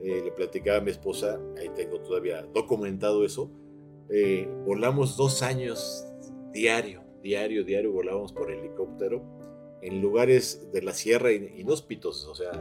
[0.00, 3.50] eh, le platicaba a mi esposa, ahí tengo todavía documentado eso,
[4.10, 6.06] eh, volamos dos años
[6.52, 9.22] diario, diario, diario, volábamos por helicóptero
[9.82, 12.52] en lugares de la sierra inhóspitos, o sea,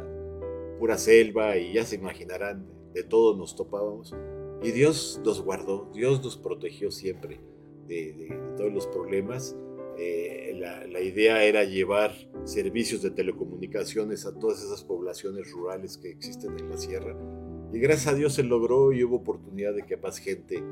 [0.80, 4.14] pura selva y ya se imaginarán, de todo nos topábamos.
[4.64, 7.40] Y Dios nos guardó, Dios nos protegió siempre
[7.88, 9.56] de, todos los problemas.
[9.98, 12.12] eh, la, la, idea era llevar
[12.44, 17.16] servicios de telecomunicaciones a todas esas poblaciones rurales que existen en la sierra.
[17.72, 20.64] Y gracias a Dios se logró y hubo oportunidad de que más gente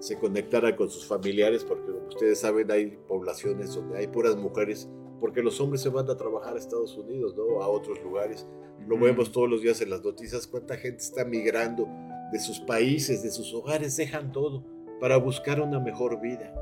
[0.00, 4.88] se conectara con sus familiares, porque como ustedes saben hay poblaciones donde hay puras mujeres,
[5.20, 7.62] porque los hombres se van a trabajar a Estados Unidos, ¿no?
[7.62, 8.46] a otros lugares.
[8.86, 11.88] Lo vemos todos los días en las noticias, cuánta gente está migrando
[12.32, 14.64] de sus países, de sus hogares, dejan todo
[15.00, 16.54] para buscar una mejor vida.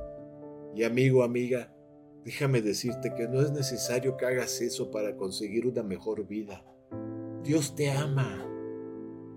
[0.74, 1.72] Y amigo, amiga,
[2.24, 6.64] déjame decirte que no es necesario que hagas eso para conseguir una mejor vida.
[7.42, 8.42] Dios te ama.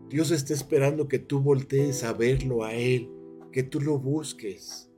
[0.09, 3.09] Dios está esperando que tú voltees a verlo a Él,
[3.51, 4.91] que tú lo busques.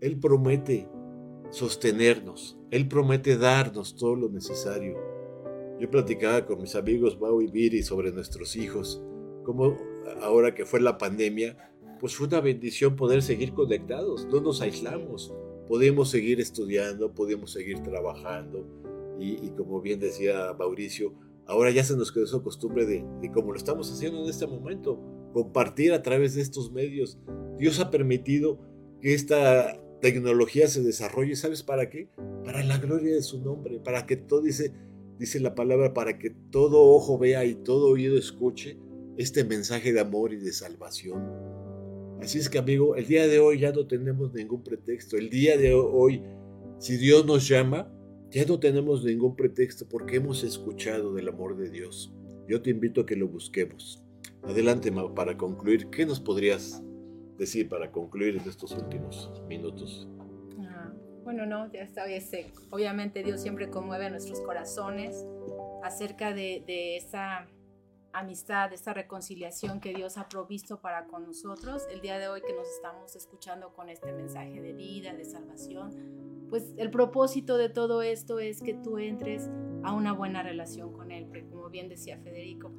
[0.00, 0.88] Él promete
[1.50, 4.96] sostenernos, Él promete darnos todo lo necesario.
[5.78, 9.04] Yo platicaba con mis amigos Mau y Viri sobre nuestros hijos,
[9.44, 9.76] como
[10.22, 11.70] ahora que fue la pandemia,
[12.00, 15.34] pues fue una bendición poder seguir conectados, no nos aislamos,
[15.68, 18.66] podemos seguir estudiando, podemos seguir trabajando
[19.20, 21.12] y, como bien decía Mauricio,
[21.46, 24.46] ahora ya se nos quedó esa costumbre de, de como lo estamos haciendo en este
[24.46, 24.98] momento,
[25.34, 27.18] compartir a través de estos medios.
[27.58, 28.58] Dios ha permitido
[29.02, 32.08] que esta tecnología se desarrolle, ¿sabes para qué?
[32.44, 34.72] Para la gloria de su nombre, para que todo dice,
[35.18, 38.76] dice la palabra, para que todo ojo vea y todo oído escuche
[39.16, 41.22] este mensaje de amor y de salvación.
[42.20, 45.16] Así es que amigo, el día de hoy ya no tenemos ningún pretexto.
[45.16, 46.22] El día de hoy,
[46.78, 47.88] si Dios nos llama,
[48.32, 52.12] ya no tenemos ningún pretexto porque hemos escuchado del amor de Dios.
[52.48, 54.02] Yo te invito a que lo busquemos.
[54.42, 56.82] Adelante, para concluir, ¿qué nos podrías
[57.38, 60.08] decir para concluir en estos últimos minutos?
[60.60, 60.92] Ah,
[61.24, 62.04] bueno, no, ya está.
[62.70, 65.26] Obviamente Dios siempre conmueve nuestros corazones
[65.82, 67.48] acerca de, de esa
[68.12, 71.82] amistad, esta reconciliación que Dios ha provisto para con nosotros.
[71.90, 76.46] El día de hoy que nos estamos escuchando con este mensaje de vida, de salvación,
[76.50, 79.48] pues el propósito de todo esto es que tú entres
[79.82, 82.70] a una buena relación con Él, porque como bien decía Federico,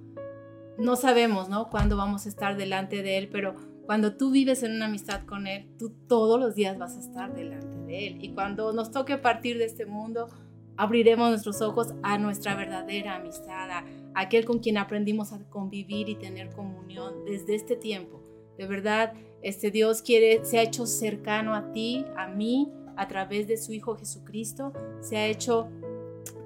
[0.78, 1.70] no sabemos, ¿no?
[1.70, 3.56] Cuándo vamos a estar delante de Él, pero
[3.86, 7.36] cuando tú vives en una amistad con Él, tú todos los días vas a estar
[7.36, 8.24] delante de Él.
[8.24, 10.30] Y cuando nos toque partir de este mundo,
[10.78, 16.16] abriremos nuestros ojos a nuestra verdadera amistad, a aquel con quien aprendimos a convivir y
[16.16, 18.22] tener comunión desde este tiempo.
[18.58, 23.48] De verdad, este Dios quiere, se ha hecho cercano a ti, a mí, a través
[23.48, 24.72] de su Hijo Jesucristo,
[25.02, 25.70] se ha hecho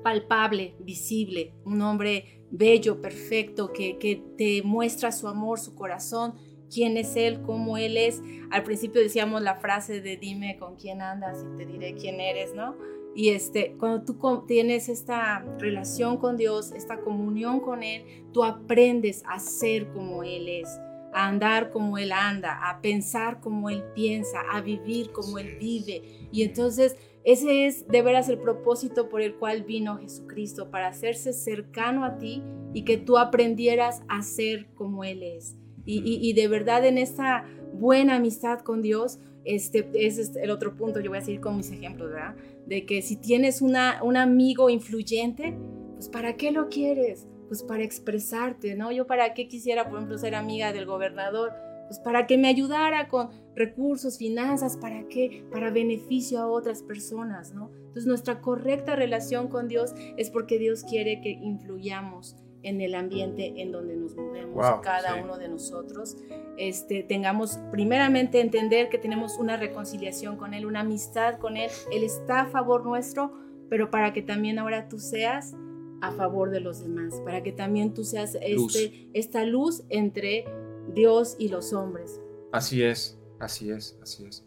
[0.04, 6.36] palpable, visible, un hombre bello, perfecto, que, que te muestra su amor, su corazón,
[6.74, 8.22] quién es Él, cómo Él es.
[8.52, 12.54] Al principio decíamos la frase de dime con quién andas y te diré quién eres,
[12.54, 12.76] ¿no?
[13.16, 19.24] Y este, cuando tú tienes esta relación con Dios, esta comunión con Él, tú aprendes
[19.28, 20.70] a ser como Él es,
[21.14, 26.28] a andar como Él anda, a pensar como Él piensa, a vivir como Él vive.
[26.32, 26.96] Y entonces
[27.28, 32.18] ese es de veras el propósito por el cual vino Jesucristo, para hacerse cercano a
[32.18, 32.42] ti
[32.74, 35.58] y que tú aprendieras a ser como Él es.
[35.88, 40.76] Y, y de verdad en esta buena amistad con Dios, este, ese es el otro
[40.76, 42.36] punto, yo voy a seguir con mis ejemplos, ¿verdad?
[42.66, 45.58] De que si tienes una, un amigo influyente,
[45.96, 47.28] pues ¿para qué lo quieres?
[47.48, 48.92] Pues para expresarte, ¿no?
[48.92, 51.54] Yo para qué quisiera, por ejemplo, ser amiga del gobernador,
[51.88, 55.46] pues para que me ayudara con recursos, finanzas, ¿para qué?
[55.50, 57.72] Para beneficio a otras personas, ¿no?
[57.74, 63.62] Entonces nuestra correcta relación con Dios es porque Dios quiere que influyamos en el ambiente
[63.62, 66.18] en donde nos movemos cada uno de nosotros.
[66.58, 71.70] Este, tengamos primeramente entender que tenemos una reconciliación con Él, una amistad con Él.
[71.92, 73.32] Él está a favor nuestro,
[73.70, 75.56] pero para que también ahora tú seas
[76.02, 80.46] a favor de los demás, para que también tú seas este, esta luz entre
[80.94, 82.22] Dios y los hombres.
[82.52, 84.46] Así es, así es, así es.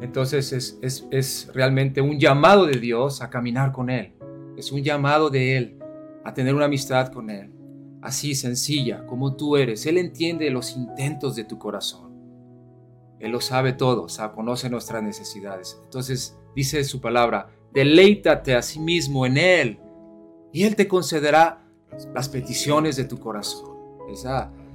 [0.00, 4.12] Entonces es, es, es realmente un llamado de Dios a caminar con Él.
[4.56, 5.78] Es un llamado de Él
[6.24, 7.52] a tener una amistad con Él,
[8.02, 9.86] así sencilla como tú eres.
[9.86, 12.12] Él entiende los intentos de tu corazón.
[13.20, 15.80] Él lo sabe todo, o conoce nuestras necesidades.
[15.84, 19.80] Entonces dice su palabra, deleítate a sí mismo en Él
[20.52, 21.64] y Él te concederá
[22.14, 23.74] las peticiones de tu corazón.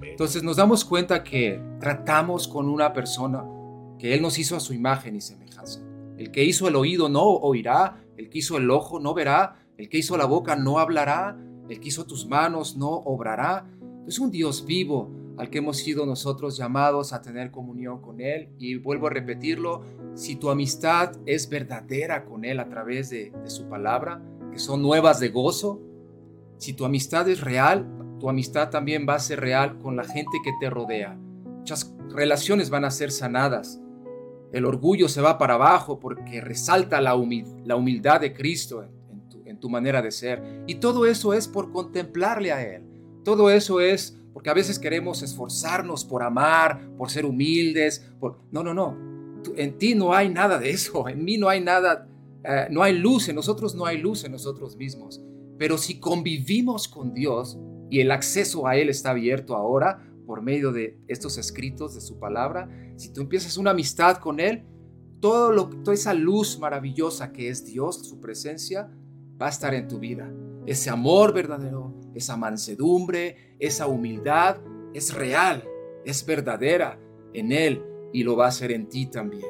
[0.01, 3.43] Entonces nos damos cuenta que tratamos con una persona
[3.97, 5.81] que Él nos hizo a su imagen y semejanza.
[6.17, 9.87] El que hizo el oído no oirá, el que hizo el ojo no verá, el
[9.87, 11.37] que hizo la boca no hablará,
[11.69, 13.65] el que hizo tus manos no obrará.
[14.05, 18.49] Es un Dios vivo al que hemos sido nosotros llamados a tener comunión con Él.
[18.57, 23.69] Y vuelvo a repetirlo, si tu amistad es verdadera con Él a través de, su
[23.69, 24.21] palabra,
[24.51, 25.79] que son nuevas de gozo,
[26.57, 27.87] si tu amistad es real,
[28.19, 31.13] tu amistad también va a ser real con la gente que te rodea.
[31.13, 33.79] Muchas relaciones van a ser sanadas
[34.51, 38.83] el orgullo se va para abajo porque resalta la, humildad de Cristo
[39.59, 40.63] tu, manera de ser.
[40.67, 42.83] Y todo eso es por contemplarle a Él.
[43.23, 48.09] Todo eso es porque a veces queremos esforzarnos por amar, por ser humildes.
[48.19, 48.39] Por...
[48.51, 48.97] No, no, no.
[49.55, 51.07] En ti no hay nada de eso.
[51.09, 52.07] En mí no hay nada,
[52.43, 53.29] eh, no hay luz.
[53.29, 55.21] En nosotros no hay luz en nosotros mismos.
[55.57, 60.71] Pero si convivimos con Dios y el acceso a Él está abierto ahora, por medio
[60.71, 64.63] de estos escritos, de su palabra, si tú empiezas una amistad con Él,
[65.19, 68.91] todo lo, toda esa luz maravillosa que es Dios, su presencia,
[69.41, 70.31] va a estar en tu vida.
[70.65, 74.57] Ese amor verdadero, esa mansedumbre, esa humildad,
[74.93, 75.63] es real,
[76.05, 76.99] es verdadera
[77.33, 77.83] en Él
[78.13, 79.45] y lo va a hacer en ti también.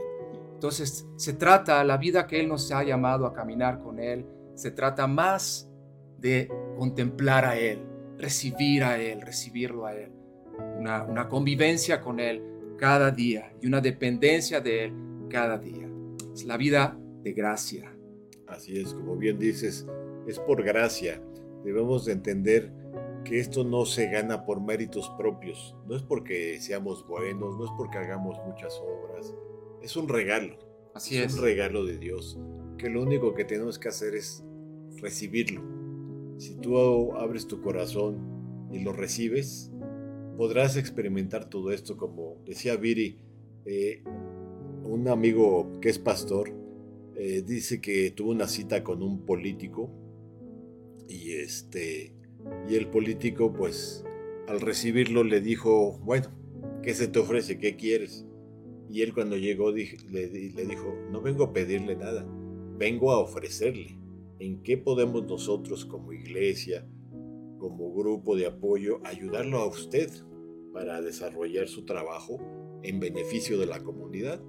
[0.54, 4.26] Entonces se trata, la vida que Él nos ha llamado a caminar con Él,
[4.56, 5.70] se trata más
[6.18, 7.86] de contemplar a Él,
[8.18, 10.20] recibir a Él, recibirlo a Él
[10.78, 12.42] una, convivencia con Él
[12.78, 14.94] cada día y una dependencia de Él
[15.30, 15.88] cada día.
[16.34, 17.94] Es la vida de gracia.
[18.50, 19.88] Así es, como bien dices,
[20.28, 21.22] es por gracia.
[21.64, 22.72] Debemos de entender
[23.24, 25.76] que esto no se gana por méritos propios.
[25.88, 29.34] No es porque seamos buenos, no es porque hagamos muchas obras.
[29.82, 30.58] Es un regalo.
[30.94, 31.34] Así es.
[31.34, 32.40] Es un regalo de Dios.
[32.78, 34.44] Que lo único que tenemos que hacer es
[34.98, 35.62] recibirlo.
[36.38, 39.72] Si tú abres tu corazón y lo recibes,
[40.38, 43.20] podrás experimentar todo esto, como decía Viri,
[43.66, 44.04] eh,
[44.84, 46.54] un amigo que es pastor,
[47.20, 49.92] eh, dice que tuvo una cita con un político
[51.08, 52.16] y este
[52.70, 54.06] y el político pues
[54.48, 56.30] al recibirlo le dijo, bueno,
[56.82, 57.60] ¿qué se te ofrece?
[57.60, 58.26] ¿Qué quieres?
[58.90, 62.26] Y él cuando llegó le, le dijo, no vengo a pedirle nada,
[62.78, 64.00] vengo a ofrecerle.
[64.40, 66.88] ¿En qué podemos nosotros como iglesia,
[67.60, 70.10] como grupo de apoyo, ayudarlo a usted
[70.74, 72.40] para desarrollar su trabajo
[72.84, 74.42] en beneficio de la comunidad.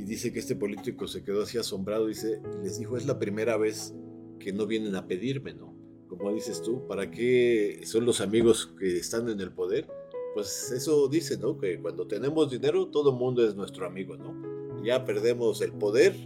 [0.00, 3.58] Y dice que este político se quedó así asombrado, dice, les dijo, es la primera
[3.58, 3.94] vez
[4.38, 5.74] que no vienen a pedirme, ¿no?
[6.08, 9.86] Como dices tú, ¿para qué son los amigos que están en el poder?
[10.32, 11.58] Pues eso dice, ¿no?
[11.58, 14.82] Que cuando tenemos dinero, todo el mundo es nuestro amigo, ¿no?
[14.82, 16.16] Ya perdemos el poder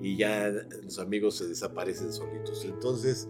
[0.00, 0.52] y ya
[0.82, 2.64] los amigos se desaparecen solitos.
[2.64, 3.28] Entonces,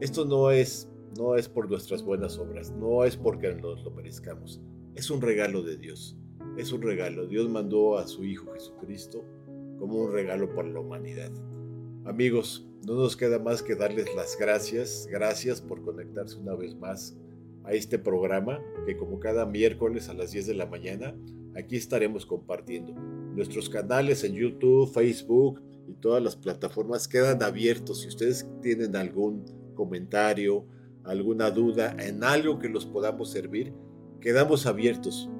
[0.00, 4.62] esto no es no es por nuestras buenas obras, no es porque nos lo merezcamos.
[4.94, 6.16] Es un regalo de Dios.
[6.58, 7.28] Es un regalo.
[7.28, 9.24] Dios mandó a su Hijo Jesucristo
[9.78, 11.30] como un regalo para la humanidad.
[12.04, 15.06] Amigos, no nos queda más que darles las gracias.
[15.08, 17.16] Gracias por conectarse una vez más
[17.62, 21.14] a este programa que como cada miércoles a las 10 de la mañana
[21.54, 22.92] aquí estaremos compartiendo.
[22.92, 28.00] Nuestros canales en YouTube, Facebook y todas las plataformas quedan abiertos.
[28.00, 29.44] Si ustedes tienen algún
[29.76, 30.66] comentario,
[31.04, 33.72] alguna duda en algo que los podamos servir,
[34.20, 35.30] quedamos abiertos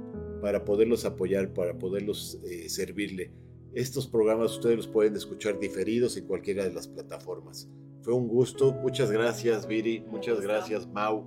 [0.41, 3.33] para poderlos apoyar, para poderlos eh, servirle.
[3.75, 7.69] Estos programas ustedes los pueden escuchar diferidos en cualquiera de las plataformas.
[8.03, 11.25] Fue un gusto, muchas gracias Viri, muchas gracias Mau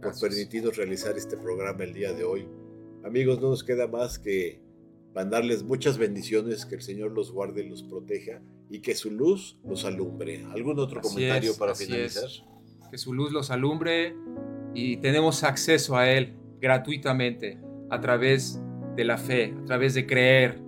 [0.00, 2.48] por permitirnos realizar este programa el día de hoy.
[3.04, 4.60] Amigos, no nos queda más que
[5.14, 8.40] mandarles muchas bendiciones, que el Señor los guarde, los proteja
[8.70, 10.44] y que su luz los alumbre.
[10.52, 12.28] ¿Algún otro comentario para finalizar?
[12.90, 14.14] que su luz los alumbre
[14.74, 17.58] y tenemos acceso a Él gratuitamente
[17.92, 18.58] a través
[18.96, 20.58] de la fe, a través de creer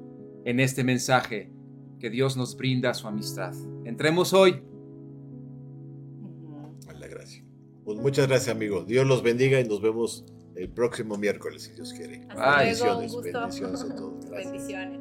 [0.45, 1.51] en este mensaje
[1.99, 3.55] que Dios nos brinda su amistad.
[3.87, 4.63] Entremos hoy.
[6.87, 7.43] A la gracia.
[7.83, 8.87] Pues muchas gracias, amigos.
[8.87, 12.27] Dios los bendiga y nos vemos el próximo miércoles, si Dios quiere.
[12.29, 14.31] bendiciones, bendiciones a todos.
[14.31, 15.01] Bendiciones.